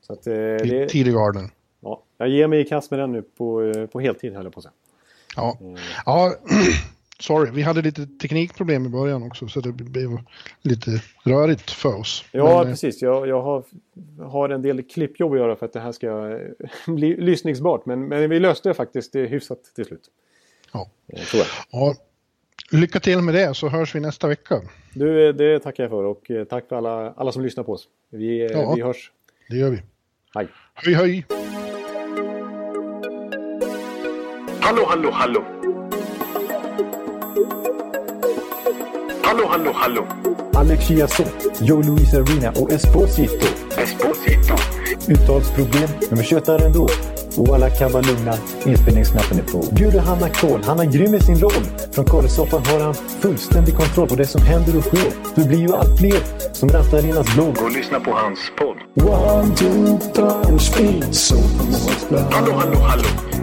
[0.00, 1.50] Så att, eh, det, Tidig Garden.
[1.80, 4.58] ja, jag ger mig i kast med den nu på, på heltid höll jag på
[4.58, 4.72] att säga.
[5.36, 5.58] Ja,
[6.06, 6.34] ja
[7.20, 10.18] sorry, vi hade lite teknikproblem i början också så det blev
[10.62, 10.90] lite
[11.24, 12.24] rörigt för oss.
[12.32, 13.02] Ja, Men, eh, precis.
[13.02, 13.64] Jag, jag har,
[14.24, 16.38] har en del klippjobb att göra för att det här ska
[16.92, 17.86] bli lyssningsbart.
[17.86, 20.04] Men, men vi löste det faktiskt eh, hyfsat till slut.
[20.72, 20.90] Ja.
[21.12, 21.94] Eh, Tror ja,
[22.70, 24.60] lycka till med det så hörs vi nästa vecka.
[24.94, 27.88] Du, det tackar jag för och tack för alla, alla som lyssnar på oss.
[28.10, 28.74] Vi, Ja.
[28.74, 29.12] vi hörs.
[29.48, 29.82] Det gör vi.
[30.34, 30.48] Hej!
[30.74, 31.26] Hej hej!
[34.72, 35.44] Hallå, hallå, hallå.
[39.22, 40.06] Hallå, hallå, hallå.
[40.54, 41.26] Alex Chiazot,
[41.60, 43.46] Joe Luis Arena och Esposito.
[43.76, 44.54] Esposito.
[45.08, 46.88] Uttalsproblem, men vi tjötar ändå.
[47.36, 48.34] Och alla kan vara lugna,
[48.66, 49.74] inspelningsknappen är på.
[49.74, 51.64] Bjuder Hanna Kohl, han är grym i sin roll.
[51.92, 55.12] Från Kållesoffan har han fullständig kontroll på det som händer och sker.
[55.34, 56.20] Det blir ju allt fler
[56.52, 57.62] som rattar in hans blogg.
[57.62, 58.76] Och lyssna på hans podd.
[59.08, 61.36] One, two, punch, speed, så
[62.30, 63.31] Hallå, hallå, hallå.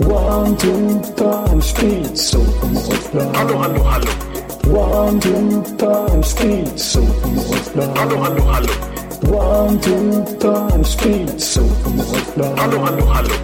[0.00, 2.40] One, two, time, speed, so
[3.34, 4.10] Hallå, hallå, hallå.
[4.66, 7.00] One, two, time, speed, so
[7.94, 8.72] Hallå, hallå, hallå.
[9.22, 11.62] One, two, time, speed, so
[12.56, 13.34] Hallå, hallå, hallå.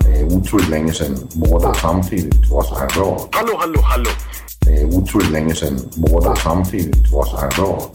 [0.00, 3.28] Det är otroligt länge sedan båda samtidigt var så här bra.
[3.32, 4.10] Hallå, hallå, hallå.
[4.60, 7.90] Det är otroligt länge sedan båda samtidigt var så här bra.